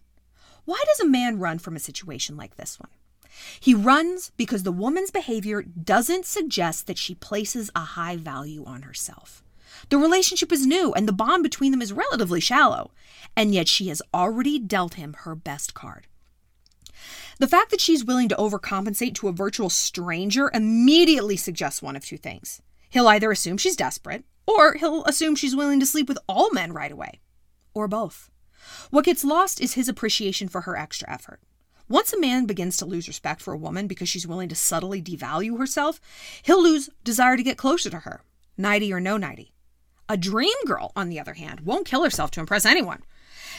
Why 0.65 0.81
does 0.87 1.01
a 1.01 1.07
man 1.07 1.41
run 1.41 1.59
from 1.59 1.75
a 1.75 1.81
situation 1.81 2.37
like 2.37 2.57
this 2.57 2.79
one? 2.79 2.91
He 3.59 3.75
runs 3.75 4.31
because 4.37 4.63
the 4.63 4.73
woman's 4.73 5.11
behavior 5.11 5.63
doesn't 5.63 6.27
suggest 6.27 6.87
that 6.87 6.99
she 6.99 7.15
places 7.17 7.71
a 7.75 7.81
high 7.81 8.17
value 8.17 8.65
on 8.65 8.83
herself. 8.83 9.43
The 9.89 9.99
relationship 9.99 10.53
is 10.53 10.67
new 10.67 10.93
and 10.93 11.09
the 11.09 11.13
bond 11.13 11.43
between 11.43 11.73
them 11.73 11.83
is 11.83 11.93
relatively 11.93 12.41
shallow, 12.41 12.93
and 13.37 13.53
yet 13.53 13.67
she 13.67 13.89
has 13.89 14.03
already 14.15 14.59
dealt 14.59 14.95
him 14.95 15.15
her 15.21 15.35
best 15.35 15.75
card. 15.75 16.07
The 17.39 17.49
fact 17.49 17.71
that 17.71 17.81
she's 17.81 18.05
willing 18.05 18.29
to 18.29 18.37
overcompensate 18.37 19.15
to 19.17 19.29
a 19.29 19.33
virtual 19.33 19.71
stranger 19.71 20.51
immediately 20.53 21.37
suggests 21.37 21.83
one 21.83 21.97
of 21.97 22.05
two 22.05 22.19
things. 22.19 22.61
He'll 22.91 23.09
either 23.09 23.33
assume 23.33 23.57
she's 23.57 23.77
desperate, 23.77 24.25
or 24.51 24.75
he'll 24.75 25.05
assume 25.05 25.37
she's 25.37 25.57
willing 25.57 25.81
to 25.81 25.87
sleep 25.87 26.09
with 26.09 26.19
all 26.29 26.51
men 26.51 26.73
right 26.73 26.91
away, 26.91 27.21
or 27.75 27.87
both. 27.89 28.31
What 28.91 29.05
gets 29.05 29.25
lost 29.25 29.61
is 29.61 29.75
his 29.75 29.89
appreciation 29.89 30.49
for 30.49 30.63
her 30.63 30.77
extra 30.77 31.11
effort. 31.11 31.41
Once 31.89 32.13
a 32.13 32.21
man 32.21 32.47
begins 32.47 32.77
to 32.77 32.85
lose 32.85 33.09
respect 33.09 33.41
for 33.41 33.53
a 33.53 33.59
woman 33.59 33.87
because 33.87 34.09
she's 34.09 34.27
willing 34.27 34.49
to 34.49 34.55
subtly 34.55 35.03
devalue 35.03 35.59
herself, 35.59 36.01
he'll 36.43 36.63
lose 36.63 36.91
desire 37.03 37.37
to 37.37 37.43
get 37.43 37.59
closer 37.59 37.91
to 37.91 38.01
her, 38.01 38.23
nighty 38.57 38.93
or 38.93 39.01
no 39.01 39.17
nighty. 39.17 39.53
A 40.09 40.17
dream 40.17 40.55
girl, 40.67 40.93
on 40.95 41.09
the 41.09 41.21
other 41.21 41.35
hand, 41.35 41.61
won't 41.61 41.87
kill 41.87 42.05
herself 42.05 42.31
to 42.33 42.41
impress 42.41 42.67
anyone. 42.67 43.03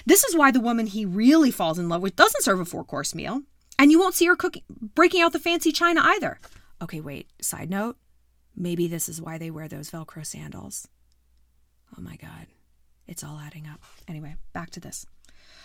This 0.06 0.24
is 0.24 0.36
why 0.36 0.52
the 0.52 0.60
woman 0.60 0.88
he 0.88 1.06
really 1.06 1.52
falls 1.52 1.80
in 1.80 1.90
love 1.90 2.02
with 2.02 2.16
doesn't 2.16 2.44
serve 2.44 2.60
a 2.60 2.66
four 2.66 2.84
course 2.84 3.14
meal, 3.16 3.42
and 3.78 3.92
you 3.92 4.00
won't 4.00 4.16
see 4.16 4.26
her 4.28 4.36
cooking, 4.36 4.64
breaking 4.70 5.22
out 5.22 5.34
the 5.34 5.40
fancy 5.40 5.72
china 5.72 6.02
either. 6.04 6.40
Okay, 6.82 7.02
wait, 7.02 7.28
side 7.42 7.70
note. 7.70 7.98
Maybe 8.56 8.88
this 8.88 9.08
is 9.10 9.22
why 9.22 9.38
they 9.38 9.52
wear 9.52 9.68
those 9.68 9.90
Velcro 9.90 10.26
sandals. 10.26 10.88
Oh 11.98 12.02
my 12.02 12.16
God. 12.16 12.48
It's 13.08 13.24
all 13.24 13.40
adding 13.40 13.68
up. 13.68 13.82
Anyway, 14.08 14.36
back 14.54 14.70
to 14.72 14.80
this. 14.80 15.06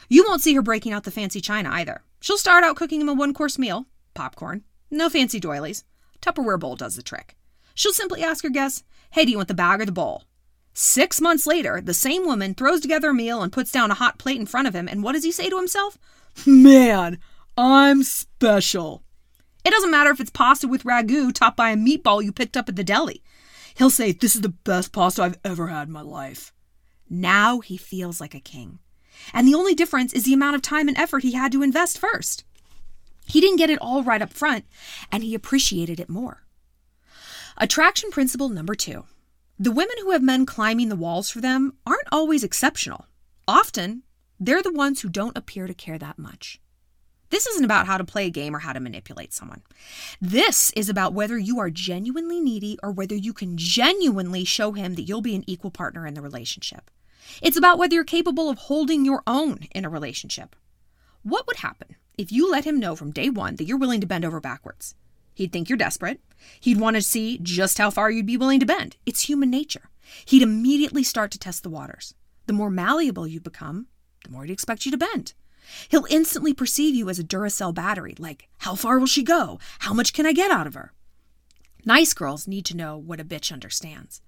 You 0.09 0.25
won't 0.27 0.43
see 0.43 0.55
her 0.55 0.63
breaking 0.63 0.93
out 0.93 1.05
the 1.05 1.11
fancy 1.11 1.41
china 1.41 1.71
either. 1.73 2.03
She'll 2.21 2.39
start 2.39 2.65
out 2.65 2.77
cooking 2.77 3.01
him 3.01 3.09
a 3.09 3.15
one 3.15 3.35
course 3.35 3.59
meal 3.59 3.87
popcorn, 4.15 4.65
no 4.91 5.09
fancy 5.09 5.39
doilies. 5.39 5.85
Tupperware 6.21 6.59
bowl 6.59 6.75
does 6.75 6.97
the 6.97 7.03
trick. 7.03 7.37
She'll 7.75 7.93
simply 7.93 8.23
ask 8.23 8.43
her 8.43 8.51
guests, 8.51 8.83
Hey, 9.11 9.25
do 9.25 9.31
you 9.31 9.37
want 9.37 9.49
the 9.49 9.55
bag 9.55 9.81
or 9.81 9.85
the 9.87 9.93
bowl? 9.93 10.25
Six 10.73 11.21
months 11.21 11.47
later, 11.47 11.81
the 11.81 11.95
same 11.95 12.27
woman 12.27 12.55
throws 12.55 12.81
together 12.81 13.11
a 13.11 13.15
meal 13.15 13.43
and 13.43 13.53
puts 13.53 13.71
down 13.71 13.91
a 13.91 13.95
hot 13.95 14.19
plate 14.19 14.41
in 14.41 14.47
front 14.47 14.67
of 14.67 14.75
him, 14.75 14.89
and 14.89 15.03
what 15.03 15.13
does 15.13 15.25
he 15.25 15.33
say 15.33 15.49
to 15.49 15.57
himself? 15.57 15.99
Man, 16.47 17.19
I'm 17.57 18.03
special. 18.03 19.03
It 19.67 19.73
doesn't 19.73 19.91
matter 19.91 20.11
if 20.11 20.21
it's 20.21 20.31
pasta 20.31 20.69
with 20.69 20.85
ragu 20.85 21.33
topped 21.33 21.57
by 21.57 21.71
a 21.71 21.77
meatball 21.77 22.23
you 22.23 22.31
picked 22.31 22.57
up 22.57 22.69
at 22.69 22.77
the 22.77 22.85
deli. 22.85 23.25
He'll 23.75 23.91
say, 23.91 24.13
This 24.13 24.37
is 24.37 24.43
the 24.43 24.51
best 24.51 24.93
pasta 24.93 25.25
I've 25.25 25.41
ever 25.45 25.67
had 25.67 25.89
in 25.89 25.93
my 25.93 26.03
life. 26.03 26.53
Now 27.11 27.59
he 27.59 27.77
feels 27.77 28.21
like 28.21 28.33
a 28.33 28.39
king. 28.39 28.79
And 29.33 29.49
the 29.49 29.57
only 29.57 29.75
difference 29.75 30.13
is 30.13 30.23
the 30.23 30.35
amount 30.35 30.55
of 30.55 30.63
time 30.63 30.87
and 30.87 30.97
effort 30.97 31.25
he 31.25 31.33
had 31.33 31.51
to 31.51 31.65
invest 31.65 31.99
first. 31.99 32.45
He 33.27 33.41
didn't 33.41 33.57
get 33.57 33.69
it 33.69 33.81
all 33.81 34.05
right 34.05 34.23
up 34.23 34.33
front, 34.33 34.67
and 35.11 35.25
he 35.25 35.35
appreciated 35.35 35.99
it 35.99 36.09
more. 36.09 36.45
Attraction 37.57 38.13
principle 38.13 38.49
number 38.49 38.77
two 38.77 39.05
the 39.59 39.73
women 39.73 39.97
who 40.01 40.13
have 40.13 40.23
men 40.23 40.47
climbing 40.47 40.91
the 40.91 40.95
walls 40.95 41.29
for 41.29 41.41
them 41.41 41.73
aren't 41.85 42.07
always 42.13 42.45
exceptional. 42.45 43.07
Often, 43.49 44.05
they're 44.39 44.63
the 44.63 44.73
ones 44.73 45.01
who 45.01 45.09
don't 45.09 45.37
appear 45.37 45.67
to 45.67 45.75
care 45.75 45.99
that 45.99 46.21
much. 46.21 46.61
This 47.37 47.47
isn't 47.49 47.67
about 47.67 47.87
how 47.87 47.99
to 47.99 48.05
play 48.05 48.29
a 48.29 48.31
game 48.31 48.57
or 48.57 48.61
how 48.61 48.73
to 48.73 48.81
manipulate 48.81 49.35
someone. 49.35 49.61
This 50.23 50.71
is 50.75 50.89
about 50.89 51.13
whether 51.13 51.37
you 51.37 51.59
are 51.59 51.69
genuinely 51.69 52.41
needy 52.41 52.79
or 52.83 52.91
whether 52.91 53.15
you 53.15 53.35
can 53.35 53.59
genuinely 53.59 54.43
show 54.47 54.73
him 54.73 54.95
that 54.95 55.03
you'll 55.03 55.21
be 55.21 55.37
an 55.37 55.45
equal 55.47 55.71
partner 55.71 56.07
in 56.07 56.15
the 56.15 56.23
relationship. 56.23 56.91
It's 57.43 57.59
about 57.59 57.77
whether 57.77 57.95
you're 57.95 58.05
capable 58.05 58.49
of 58.49 58.57
holding 58.57 59.05
your 59.05 59.23
own 59.27 59.59
in 59.73 59.85
a 59.85 59.91
relationship. 59.91 60.57
What 61.25 61.47
would 61.47 61.59
happen 61.59 61.97
if 62.17 62.33
you 62.33 62.51
let 62.51 62.65
him 62.65 62.81
know 62.81 62.97
from 62.97 63.11
day 63.11 63.29
one 63.29 63.57
that 63.57 63.65
you're 63.65 63.77
willing 63.77 64.01
to 64.01 64.07
bend 64.07 64.25
over 64.25 64.41
backwards? 64.41 64.95
He'd 65.35 65.53
think 65.53 65.69
you're 65.69 65.77
desperate. 65.77 66.23
He'd 66.59 66.81
want 66.81 66.97
to 66.97 67.03
see 67.03 67.39
just 67.43 67.77
how 67.77 67.91
far 67.91 68.11
you'd 68.11 68.25
be 68.25 68.39
willing 68.39 68.61
to 68.61 68.67
bend. 68.67 68.97
It's 69.05 69.29
human 69.29 69.51
nature. 69.51 69.91
He'd 70.25 70.41
immediately 70.41 71.03
start 71.03 71.33
to 71.33 71.39
test 71.39 71.63
the 71.63 71.69
waters. 71.69 72.15
The 72.47 72.55
more 72.55 72.71
malleable 72.71 73.27
you 73.27 73.41
become, 73.41 73.89
the 74.25 74.31
more 74.31 74.45
he'd 74.45 74.53
expect 74.55 74.87
you 74.87 74.91
to 74.91 74.97
bend. 74.97 75.35
He'll 75.89 76.07
instantly 76.11 76.53
perceive 76.55 76.95
you 76.95 77.09
as 77.09 77.19
a 77.19 77.25
Duracell 77.25 77.75
battery, 77.75 78.15
like, 78.19 78.49
how 78.59 78.75
far 78.75 78.99
will 78.99 79.07
she 79.07 79.23
go? 79.23 79.59
How 79.81 79.93
much 79.93 80.13
can 80.13 80.27
I 80.27 80.33
get 80.33 80.51
out 80.51 80.67
of 80.67 80.75
her? 80.75 80.93
Nice 81.85 82.15
girls 82.15 82.49
need 82.49 82.65
to 82.67 82.77
know 82.77 82.97
what 82.97 83.21
a 83.21 83.25
bitch 83.25 83.53
understands. 83.53 84.21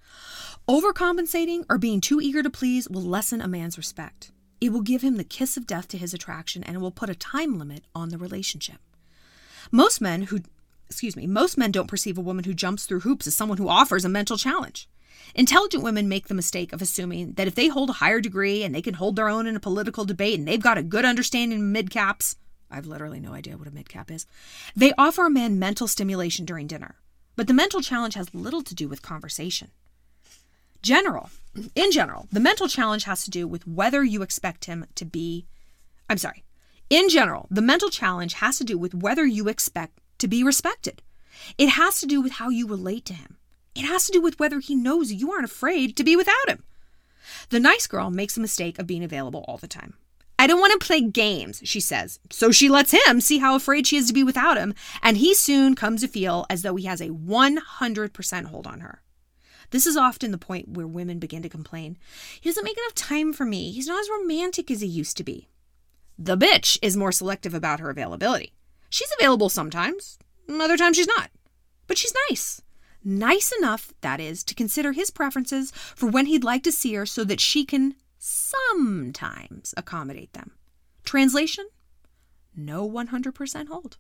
Overcompensating 0.69 1.65
or 1.69 1.79
being 1.79 2.01
too 2.01 2.21
eager 2.21 2.43
to 2.43 2.51
please 2.51 2.89
will 2.89 3.03
lessen 3.03 3.41
a 3.41 3.49
man's 3.49 3.77
respect. 3.77 4.31
It 4.61 4.73
will 4.73 4.83
give 4.83 5.03
him 5.03 5.17
the 5.17 5.25
kiss 5.25 5.57
of 5.57 5.67
death 5.67 5.89
to 5.89 5.99
his 5.99 6.15
attraction 6.15 6.63
and 6.63 6.77
it 6.77 6.81
will 6.81 6.91
put 6.91 7.11
a 7.11 7.15
time 7.15 7.59
limit 7.59 7.85
on 7.95 8.11
the 8.11 8.19
relationship. 8.19 8.79
Most 9.71 10.01
men 10.01 10.23
who 10.23 10.41
excuse 10.89 11.17
me, 11.17 11.27
most 11.27 11.59
men 11.59 11.71
don't 11.71 11.87
perceive 11.87 12.17
a 12.17 12.23
woman 12.23 12.45
who 12.45 12.55
jumps 12.55 12.87
through 12.87 13.01
hoops 13.01 13.27
as 13.27 13.35
someone 13.35 13.59
who 13.59 13.69
offers 13.69 14.05
a 14.05 14.09
mental 14.09 14.39
challenge. 14.39 14.89
Intelligent 15.35 15.83
women 15.83 16.09
make 16.09 16.29
the 16.29 16.35
mistake 16.35 16.73
of 16.73 16.83
assuming 16.83 17.33
that 17.35 17.47
if 17.47 17.55
they 17.55 17.69
hold 17.69 17.91
a 17.91 17.95
higher 17.95 18.21
degree 18.21 18.63
and 18.63 18.75
they 18.75 18.83
can 18.83 18.95
hold 18.95 19.17
their 19.17 19.29
own 19.29 19.47
in 19.47 19.57
a 19.57 19.61
political 19.61 20.05
debate 20.05 20.39
and 20.39 20.49
they've 20.49 20.61
got 20.61 20.79
a 20.79 20.83
good 20.83 21.05
understanding 21.05 21.59
of 21.59 21.85
midcaps, 21.85 22.37
I've 22.71 22.87
literally 22.87 23.21
no 23.21 23.33
idea 23.33 23.57
what 23.57 23.69
a 23.69 23.71
midcap 23.71 24.11
is, 24.11 24.27
they 24.75 24.93
offer 24.99 25.27
a 25.27 25.31
man 25.31 25.59
mental 25.59 25.87
stimulation 25.87 26.45
during 26.45 26.67
dinner. 26.67 26.97
But 27.37 27.47
the 27.47 27.55
mental 27.55 27.81
challenge 27.81 28.15
has 28.15 28.35
little 28.35 28.63
to 28.63 28.75
do 28.75 28.89
with 28.89 29.01
conversation. 29.01 29.71
General, 30.83 31.31
in 31.75 31.93
general, 31.93 32.27
the 32.33 32.41
mental 32.41 32.69
challenge 32.69 33.05
has 33.05 33.25
to 33.25 33.31
do 33.31 33.47
with 33.47 33.67
whether 33.67 34.03
you 34.03 34.23
expect 34.23 34.65
him 34.65 34.87
to 34.97 35.05
be, 35.05 35.47
I'm 36.09 36.19
sorry, 36.19 36.45
in 36.91 37.09
general, 37.09 37.47
the 37.51 37.63
mental 37.63 37.91
challenge 37.91 38.35
has 38.35 38.59
to 38.59 38.65
do 38.65 38.79
with 38.79 38.95
whether 38.95 39.27
you 39.27 39.49
expect 39.49 40.01
to 40.19 40.29
be 40.29 40.43
respected. 40.43 41.03
It 41.57 41.71
has 41.71 42.01
to 42.01 42.07
do 42.07 42.21
with 42.21 42.33
how 42.33 42.49
you 42.49 42.67
relate 42.67 43.05
to 43.07 43.15
him. 43.15 43.37
It 43.79 43.85
has 43.85 44.07
to 44.07 44.13
do 44.13 44.21
with 44.21 44.41
whether 44.41 44.59
he 44.59 44.75
knows 44.75 45.13
you 45.13 45.31
aren't 45.31 45.45
afraid 45.45 45.97
to 45.97 46.05
be 46.05 46.17
without 46.17 46.49
him. 46.49 46.65
The 47.51 47.61
nice 47.61 47.87
girl 47.87 48.11
makes 48.11 48.37
a 48.37 48.41
mistake 48.41 48.79
of 48.79 48.89
being 48.89 49.05
available 49.05 49.45
all 49.47 49.57
the 49.57 49.69
time. 49.69 49.95
I 50.37 50.49
don't 50.49 50.61
want 50.61 50.73
to 50.73 50.85
play 50.85 51.01
games, 51.01 51.61
she 51.65 51.79
says. 51.79 52.19
So 52.31 52.51
she 52.51 52.69
lets 52.69 52.91
him 52.93 53.21
see 53.21 53.39
how 53.39 53.55
afraid 53.55 53.87
she 53.87 53.97
is 53.97 54.09
to 54.09 54.13
be 54.13 54.25
without 54.25 54.57
him, 54.57 54.75
and 55.01 55.17
he 55.17 55.33
soon 55.33 55.77
comes 55.77 56.01
to 56.01 56.09
feel 56.09 56.45
as 56.51 56.63
though 56.63 56.75
he 56.75 56.87
has 56.87 57.01
a 57.01 57.11
100% 57.11 58.45
hold 58.47 58.67
on 58.67 58.81
her. 58.81 59.03
This 59.71 59.87
is 59.87 59.97
often 59.97 60.33
the 60.33 60.39
point 60.39 60.71
where 60.71 60.87
women 60.87 61.21
begin 61.21 61.43
to 61.43 61.49
complain. 61.49 61.99
He 62.41 62.49
doesn't 62.49 62.65
make 62.65 62.79
enough 62.79 62.95
time 62.95 63.33
for 63.33 63.45
me. 63.45 63.71
He's 63.71 63.87
not 63.87 64.01
as 64.01 64.11
romantic 64.11 64.73
as 64.73 64.81
he 64.81 64.89
used 64.89 65.17
to 65.19 65.25
be. 65.25 65.49
The 66.19 66.37
bitch 66.37 66.79
is 66.83 66.97
more 66.97 67.13
selective 67.13 67.55
about 67.55 67.79
her 67.79 67.91
availability. 67.91 68.55
She's 68.91 69.13
available 69.21 69.49
sometimes, 69.49 70.19
other 70.49 70.77
times 70.77 70.97
she's 70.97 71.07
not. 71.07 71.31
But 71.87 71.99
she's 71.99 72.15
nice. 72.29 72.63
Nice 73.05 73.53
enough, 73.59 73.93
that 74.01 74.21
is, 74.21 74.43
to 74.45 74.55
consider 74.55 74.93
his 74.93 75.11
preferences 75.11 75.71
for 75.71 76.09
when 76.09 76.27
he'd 76.27 76.45
like 76.45 76.63
to 76.65 76.73
see 76.73 76.95
her 76.95 77.07
so 77.07 77.25
that 77.25 77.41
she 77.41 77.65
can 77.65 77.95
sometimes 78.19 79.73
accommodate 79.77 80.33
them. 80.33 80.53
Translation? 81.05 81.67
No 82.57 82.89
100% 82.89 83.69
hold. 83.69 83.97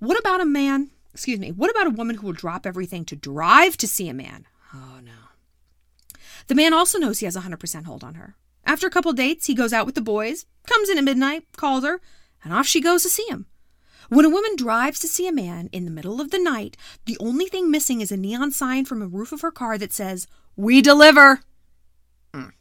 What 0.00 0.18
about 0.18 0.40
a 0.40 0.46
man, 0.46 0.90
excuse 1.12 1.38
me, 1.38 1.52
what 1.52 1.70
about 1.70 1.86
a 1.86 1.90
woman 1.90 2.16
who 2.16 2.26
will 2.26 2.32
drop 2.32 2.66
everything 2.66 3.04
to 3.06 3.16
drive 3.16 3.76
to 3.76 3.86
see 3.86 4.08
a 4.08 4.14
man? 4.14 4.46
Oh 4.74 5.00
no. 5.04 5.12
The 6.46 6.54
man 6.54 6.72
also 6.72 6.98
knows 6.98 7.18
he 7.18 7.26
has 7.26 7.36
100% 7.36 7.84
hold 7.84 8.02
on 8.02 8.14
her. 8.14 8.36
After 8.64 8.86
a 8.86 8.90
couple 8.90 9.12
dates, 9.12 9.46
he 9.46 9.54
goes 9.54 9.72
out 9.72 9.86
with 9.86 9.94
the 9.94 10.00
boys, 10.00 10.46
comes 10.66 10.88
in 10.88 10.98
at 10.98 11.04
midnight, 11.04 11.44
calls 11.56 11.84
her, 11.84 12.00
and 12.42 12.52
off 12.52 12.66
she 12.66 12.80
goes 12.80 13.02
to 13.02 13.08
see 13.08 13.26
him. 13.28 13.46
When 14.08 14.24
a 14.24 14.30
woman 14.30 14.56
drives 14.56 14.98
to 15.00 15.08
see 15.08 15.28
a 15.28 15.32
man 15.32 15.68
in 15.70 15.84
the 15.84 15.90
middle 15.90 16.20
of 16.20 16.30
the 16.30 16.38
night, 16.38 16.76
the 17.04 17.18
only 17.20 17.46
thing 17.46 17.70
missing 17.70 18.00
is 18.00 18.10
a 18.10 18.16
neon 18.16 18.50
sign 18.52 18.86
from 18.86 19.00
the 19.00 19.06
roof 19.06 19.32
of 19.32 19.42
her 19.42 19.50
car 19.50 19.76
that 19.76 19.92
says, 19.92 20.26
We 20.56 20.80
deliver. 20.80 21.40
Mm. 22.32 22.52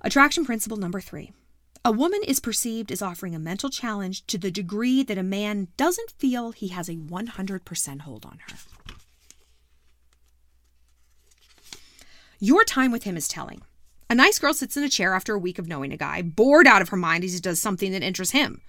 Attraction 0.00 0.46
principle 0.46 0.78
number 0.78 1.00
three. 1.00 1.32
A 1.84 1.92
woman 1.92 2.20
is 2.26 2.40
perceived 2.40 2.90
as 2.90 3.02
offering 3.02 3.34
a 3.34 3.38
mental 3.38 3.68
challenge 3.68 4.26
to 4.28 4.38
the 4.38 4.50
degree 4.50 5.02
that 5.02 5.18
a 5.18 5.22
man 5.22 5.68
doesn't 5.76 6.12
feel 6.12 6.52
he 6.52 6.68
has 6.68 6.88
a 6.88 6.96
100% 6.96 8.00
hold 8.00 8.24
on 8.24 8.38
her. 8.48 8.56
Your 12.40 12.64
time 12.64 12.90
with 12.90 13.02
him 13.02 13.18
is 13.18 13.28
telling. 13.28 13.60
A 14.08 14.14
nice 14.14 14.38
girl 14.38 14.54
sits 14.54 14.76
in 14.76 14.84
a 14.84 14.88
chair 14.88 15.12
after 15.12 15.34
a 15.34 15.38
week 15.38 15.58
of 15.58 15.68
knowing 15.68 15.92
a 15.92 15.98
guy, 15.98 16.22
bored 16.22 16.66
out 16.66 16.80
of 16.80 16.88
her 16.88 16.96
mind 16.96 17.24
as 17.24 17.34
he 17.34 17.40
does 17.40 17.58
something 17.58 17.92
that 17.92 18.02
interests 18.02 18.32
him. 18.32 18.62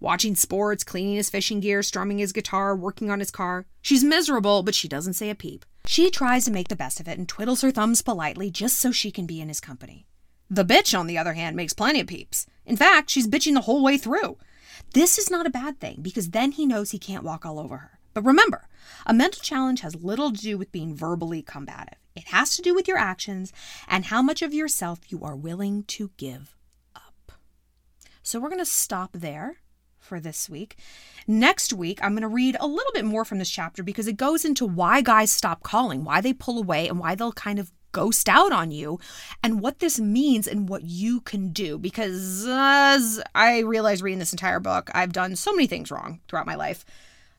Watching 0.00 0.34
sports, 0.34 0.82
cleaning 0.82 1.16
his 1.16 1.28
fishing 1.28 1.60
gear, 1.60 1.82
strumming 1.82 2.18
his 2.18 2.32
guitar, 2.32 2.74
working 2.74 3.10
on 3.10 3.20
his 3.20 3.30
car. 3.30 3.66
She's 3.82 4.02
miserable, 4.02 4.62
but 4.62 4.74
she 4.74 4.88
doesn't 4.88 5.12
say 5.12 5.28
a 5.28 5.34
peep. 5.34 5.66
She 5.86 6.10
tries 6.10 6.46
to 6.46 6.50
make 6.50 6.68
the 6.68 6.76
best 6.76 7.00
of 7.00 7.08
it 7.08 7.18
and 7.18 7.28
twiddles 7.28 7.60
her 7.60 7.70
thumbs 7.70 8.00
politely 8.00 8.50
just 8.50 8.78
so 8.78 8.92
she 8.92 9.10
can 9.10 9.26
be 9.26 9.42
in 9.42 9.48
his 9.48 9.60
company. 9.60 10.06
The 10.48 10.64
bitch, 10.64 10.98
on 10.98 11.06
the 11.06 11.18
other 11.18 11.34
hand, 11.34 11.54
makes 11.54 11.74
plenty 11.74 12.00
of 12.00 12.06
peeps. 12.06 12.46
In 12.64 12.76
fact, 12.76 13.10
she's 13.10 13.28
bitching 13.28 13.52
the 13.54 13.62
whole 13.62 13.82
way 13.82 13.98
through. 13.98 14.38
This 14.94 15.18
is 15.18 15.30
not 15.30 15.46
a 15.46 15.50
bad 15.50 15.78
thing 15.80 15.98
because 16.00 16.30
then 16.30 16.52
he 16.52 16.64
knows 16.64 16.90
he 16.90 16.98
can't 16.98 17.22
walk 17.22 17.44
all 17.44 17.60
over 17.60 17.76
her. 17.76 17.98
But 18.14 18.24
remember, 18.24 18.68
A 19.06 19.14
mental 19.14 19.42
challenge 19.42 19.80
has 19.80 19.94
little 19.96 20.32
to 20.32 20.40
do 20.40 20.58
with 20.58 20.72
being 20.72 20.94
verbally 20.94 21.42
combative. 21.42 21.98
It 22.14 22.28
has 22.28 22.56
to 22.56 22.62
do 22.62 22.74
with 22.74 22.88
your 22.88 22.98
actions 22.98 23.52
and 23.88 24.06
how 24.06 24.22
much 24.22 24.42
of 24.42 24.52
yourself 24.52 25.00
you 25.08 25.22
are 25.24 25.36
willing 25.36 25.84
to 25.84 26.10
give 26.16 26.56
up. 26.94 27.32
So 28.22 28.38
we're 28.38 28.50
going 28.50 28.58
to 28.58 28.66
stop 28.66 29.10
there 29.12 29.59
for 30.10 30.18
this 30.18 30.50
week. 30.50 30.76
Next 31.28 31.72
week, 31.72 32.00
I'm 32.02 32.14
going 32.14 32.22
to 32.22 32.28
read 32.28 32.56
a 32.58 32.66
little 32.66 32.92
bit 32.92 33.04
more 33.04 33.24
from 33.24 33.38
this 33.38 33.48
chapter 33.48 33.84
because 33.84 34.08
it 34.08 34.16
goes 34.16 34.44
into 34.44 34.66
why 34.66 35.02
guys 35.02 35.30
stop 35.30 35.62
calling, 35.62 36.02
why 36.02 36.20
they 36.20 36.32
pull 36.32 36.58
away, 36.58 36.88
and 36.88 36.98
why 36.98 37.14
they'll 37.14 37.32
kind 37.32 37.60
of 37.60 37.70
ghost 37.92 38.28
out 38.28 38.50
on 38.50 38.72
you 38.72 38.98
and 39.42 39.60
what 39.60 39.78
this 39.78 40.00
means 40.00 40.48
and 40.48 40.68
what 40.68 40.82
you 40.82 41.20
can 41.20 41.52
do. 41.52 41.78
Because 41.78 42.44
as 42.48 43.22
I 43.36 43.60
realize 43.60 44.02
reading 44.02 44.18
this 44.18 44.32
entire 44.32 44.58
book, 44.58 44.90
I've 44.92 45.12
done 45.12 45.36
so 45.36 45.52
many 45.52 45.68
things 45.68 45.92
wrong 45.92 46.20
throughout 46.26 46.46
my 46.46 46.56
life. 46.56 46.84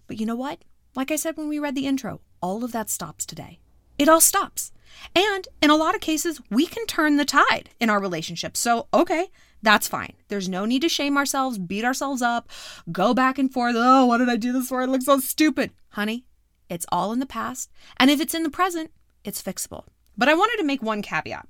But 0.08 0.18
you 0.18 0.26
know 0.26 0.36
what? 0.36 0.64
Like 0.96 1.12
I 1.12 1.18
said 1.18 1.36
when 1.36 1.50
we 1.50 1.60
read 1.60 1.76
the 1.76 1.88
intro, 1.88 2.22
all 2.42 2.64
of 2.64 2.72
that 2.72 2.90
stops 2.90 3.26
today. 3.26 3.60
It 4.00 4.08
all 4.08 4.22
stops. 4.22 4.72
And 5.14 5.48
in 5.62 5.70
a 5.70 5.76
lot 5.76 5.96
of 5.96 6.00
cases, 6.00 6.42
we 6.50 6.66
can 6.66 6.86
turn 6.86 7.18
the 7.18 7.26
tide 7.26 7.70
in 7.82 7.90
our 7.90 8.00
relationship. 8.00 8.56
So, 8.56 8.88
okay, 8.94 9.28
that's 9.62 9.88
fine. 9.88 10.14
There's 10.28 10.50
no 10.50 10.66
need 10.66 10.82
to 10.82 10.90
shame 10.90 11.18
ourselves, 11.18 11.58
beat 11.58 11.86
ourselves 11.86 12.22
up, 12.22 12.50
go 12.92 13.14
back 13.14 13.38
and 13.38 13.52
forth. 13.52 13.76
Oh, 13.78 14.06
what 14.06 14.18
did 14.18 14.30
I 14.30 14.36
do 14.36 14.52
this 14.52 14.68
for? 14.68 14.82
It 14.82 14.88
looks 14.88 15.06
so 15.06 15.20
stupid. 15.20 15.72
Honey, 15.90 16.26
it's 16.70 16.86
all 16.92 17.12
in 17.12 17.20
the 17.20 17.26
past. 17.26 17.70
And 17.98 18.10
if 18.10 18.20
it's 18.20 18.34
in 18.34 18.44
the 18.44 18.50
present, 18.50 18.92
it's 19.24 19.42
fixable. 19.42 19.86
But 20.18 20.30
I 20.30 20.34
wanted 20.34 20.58
to 20.58 20.64
make 20.64 20.82
one 20.82 21.02
caveat. 21.02 21.48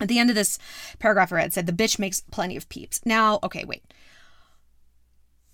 At 0.00 0.08
the 0.08 0.18
end 0.18 0.28
of 0.28 0.36
this 0.36 0.58
paragraph 0.98 1.32
I 1.32 1.36
read 1.36 1.54
said 1.54 1.66
the 1.66 1.72
bitch 1.72 1.98
makes 1.98 2.20
plenty 2.20 2.56
of 2.56 2.68
peeps. 2.68 3.00
Now, 3.04 3.38
okay, 3.42 3.64
wait. 3.64 3.82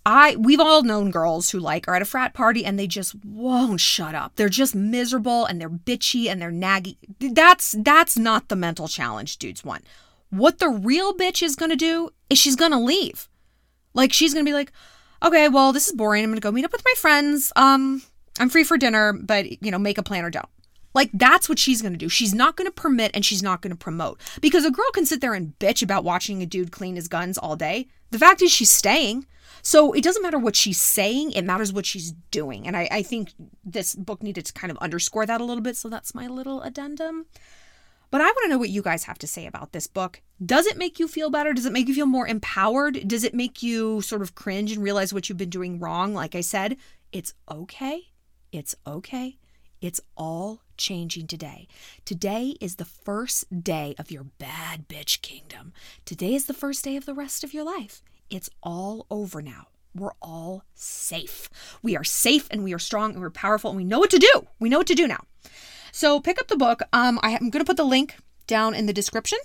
I 0.05 0.35
we've 0.35 0.59
all 0.59 0.83
known 0.83 1.13
girls 1.13 1.51
who 1.51 1.61
like 1.61 1.87
are 1.87 1.95
at 1.95 2.03
a 2.03 2.07
frat 2.07 2.35
party 2.35 2.65
and 2.65 2.77
they 2.77 2.89
just 2.89 3.15
won't 3.25 3.81
shut 3.81 4.17
up. 4.17 4.33
They're 4.35 4.49
just 4.49 4.75
miserable 4.75 5.45
and 5.45 5.61
they're 5.61 5.71
bitchy 5.71 6.27
and 6.27 6.43
they're 6.43 6.51
naggy. 6.51 6.97
That's 7.21 7.77
that's 7.79 8.17
not 8.17 8.49
the 8.49 8.57
mental 8.57 8.89
challenge 8.89 9.37
dudes 9.37 9.65
want. 9.65 9.85
What 10.33 10.59
the 10.59 10.69
real 10.69 11.15
bitch 11.15 11.43
is 11.43 11.57
gonna 11.57 11.77
do 11.77 12.11
is 12.31 12.39
she's 12.39 12.57
gonna 12.57 12.81
leave. 12.81 13.29
Like 13.95 14.13
she's 14.13 14.33
gonna 14.33 14.45
be 14.45 14.55
like, 14.55 14.73
okay, 15.23 15.49
well 15.49 15.73
this 15.73 15.89
is 15.89 15.95
boring. 15.95 16.25
I'm 16.25 16.31
gonna 16.31 16.41
go 16.41 16.51
meet 16.51 16.65
up 16.65 16.73
with 16.73 16.85
my 16.85 16.95
friends. 16.97 17.53
Um, 17.55 18.03
I'm 18.41 18.49
free 18.49 18.65
for 18.65 18.79
dinner, 18.79 19.13
but 19.13 19.63
you 19.63 19.71
know, 19.71 19.79
make 19.79 19.99
a 19.99 20.03
plan 20.03 20.25
or 20.25 20.31
don't. 20.31 20.49
Like 20.95 21.11
that's 21.13 21.49
what 21.49 21.59
she's 21.59 21.83
going 21.83 21.93
to 21.93 21.99
do. 21.99 22.09
She's 22.09 22.35
not 22.35 22.57
going 22.57 22.67
to 22.67 22.73
permit 22.73 23.13
and 23.15 23.25
she's 23.25 23.43
not 23.43 23.63
going 23.63 23.71
to 23.71 23.77
promote. 23.77 24.21
Because 24.41 24.65
a 24.65 24.71
girl 24.71 24.91
can 24.93 25.07
sit 25.07 25.21
there 25.21 25.35
and 25.35 25.59
bitch 25.59 25.83
about 25.83 26.05
watching 26.05 26.43
a 26.43 26.47
dude 26.47 26.73
clean 26.73 26.97
his 26.97 27.09
guns 27.09 27.39
all 27.39 27.57
day. 27.57 27.89
The 28.11 28.19
fact 28.19 28.43
is 28.43 28.53
she's 28.53 28.71
staying. 28.71 29.27
So 29.63 29.93
it 29.93 30.03
doesn't 30.03 30.23
matter 30.23 30.39
what 30.39 30.57
she's 30.57 30.81
saying, 30.83 31.33
it 31.33 31.45
matters 31.45 31.73
what 31.73 31.87
she's 31.87 32.13
doing. 32.33 32.67
And 32.67 32.77
I, 32.77 32.89
I 32.91 33.03
think 33.03 33.33
this 33.65 33.95
book 33.95 34.21
needed 34.21 34.45
to 34.47 34.53
kind 34.53 34.73
of 34.73 34.79
underscore 34.79 35.25
that 35.25 35.41
a 35.41 35.45
little 35.45 35.63
bit. 35.63 35.77
So 35.77 35.89
that's 35.89 36.17
my 36.17 36.27
little 36.27 36.63
addendum. 36.63 37.27
But 38.13 38.21
I 38.21 38.27
want 38.27 38.43
to 38.43 38.49
know 38.51 38.59
what 38.59 38.69
you 38.69 38.83
guys 38.83 39.05
have 39.05 39.19
to 39.21 39.27
say 39.27 39.47
about 39.47 39.73
this 39.73 39.87
book. 39.87 40.21
Does 40.45 40.67
it 40.67 40.77
make 40.77 40.99
you 40.99 41.09
feel 41.09 41.31
better? 41.31 41.55
Does 41.55 41.65
it 41.65 41.73
make 41.73 41.89
you 41.89 41.95
feel 41.95 42.05
more 42.05 42.29
empowered? 42.29 43.09
Does 43.09 43.25
it 43.25 43.33
make 43.33 43.63
you 43.63 44.03
sort 44.03 44.21
of 44.21 44.35
cringe 44.35 44.71
and 44.71 44.83
realize 44.83 45.15
what 45.15 45.31
you've 45.31 45.39
been 45.39 45.49
doing 45.49 45.79
wrong? 45.79 46.13
Like 46.13 46.35
I 46.35 46.43
said, 46.43 46.77
it's 47.11 47.33
okay. 47.51 48.09
It's 48.53 48.75
okay. 48.87 49.39
It's 49.81 49.99
all 50.15 50.61
changing 50.77 51.27
today. 51.27 51.67
Today 52.05 52.55
is 52.61 52.77
the 52.77 52.85
first 52.85 53.65
day 53.65 53.95
of 53.99 54.11
your 54.11 54.25
bad 54.25 54.89
bitch 54.89 55.23
kingdom. 55.23 55.73
Today 56.05 56.35
is 56.35 56.45
the 56.45 56.53
first 56.53 56.85
day 56.85 56.97
of 56.97 57.07
the 57.07 57.15
rest 57.15 57.43
of 57.43 57.55
your 57.55 57.65
life. 57.65 58.03
It's 58.29 58.51
all 58.63 59.07
over 59.11 59.41
now. 59.41 59.69
We're 59.95 60.13
all 60.21 60.65
safe. 60.75 61.49
We 61.83 61.97
are 61.97 62.05
safe 62.05 62.47
and 62.51 62.63
we 62.63 62.75
are 62.75 62.79
strong 62.79 63.13
and 63.13 63.23
we're 63.23 63.31
powerful 63.31 63.71
and 63.71 63.79
we 63.79 63.85
know 63.85 64.01
what 64.01 64.11
to 64.11 64.19
do. 64.19 64.47
We 64.61 64.69
know 64.69 64.79
what 64.79 64.87
to 64.89 64.95
do 64.95 65.09
now. 65.09 65.25
So 65.93 66.19
pick 66.19 66.41
up 66.41 66.49
the 66.49 66.57
book. 66.57 66.83
Um, 66.93 67.21
I, 67.23 67.35
I'm 67.35 67.51
going 67.51 67.65
to 67.65 67.65
put 67.65 67.77
the 67.77 67.85
link 67.85 68.17
down 68.49 68.75
in 68.75 68.87
the 68.87 68.93
description. 68.93 69.39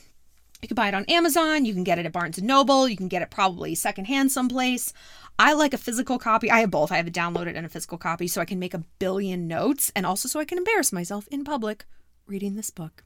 You 0.61 0.67
can 0.67 0.75
buy 0.75 0.87
it 0.87 0.95
on 0.95 1.05
Amazon. 1.05 1.65
You 1.65 1.73
can 1.73 1.83
get 1.83 1.99
it 1.99 2.07
at 2.07 2.11
Barnes 2.11 2.39
and 2.39 2.47
Noble. 2.47 2.87
You 2.87 2.97
can 2.97 3.09
get 3.09 3.21
it 3.21 3.29
probably 3.29 3.75
secondhand 3.75 4.31
someplace. 4.31 4.91
I 5.37 5.53
like 5.53 5.73
a 5.73 5.77
physical 5.77 6.17
copy. 6.17 6.49
I 6.49 6.61
have 6.61 6.71
both. 6.71 6.91
I 6.91 6.97
have 6.97 7.05
it 7.05 7.13
downloaded 7.13 7.55
and 7.55 7.65
a 7.65 7.69
physical 7.69 7.99
copy 7.99 8.27
so 8.27 8.41
I 8.41 8.45
can 8.45 8.57
make 8.57 8.73
a 8.73 8.83
billion 8.97 9.47
notes 9.47 9.91
and 9.95 10.03
also 10.05 10.27
so 10.27 10.39
I 10.39 10.45
can 10.45 10.57
embarrass 10.57 10.91
myself 10.91 11.27
in 11.27 11.43
public 11.43 11.85
reading 12.25 12.55
this 12.55 12.71
book. 12.71 13.03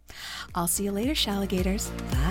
I'll 0.56 0.68
see 0.68 0.86
you 0.86 0.92
later, 0.92 1.12
Shalligators. 1.12 1.92
Bye. 2.12 2.31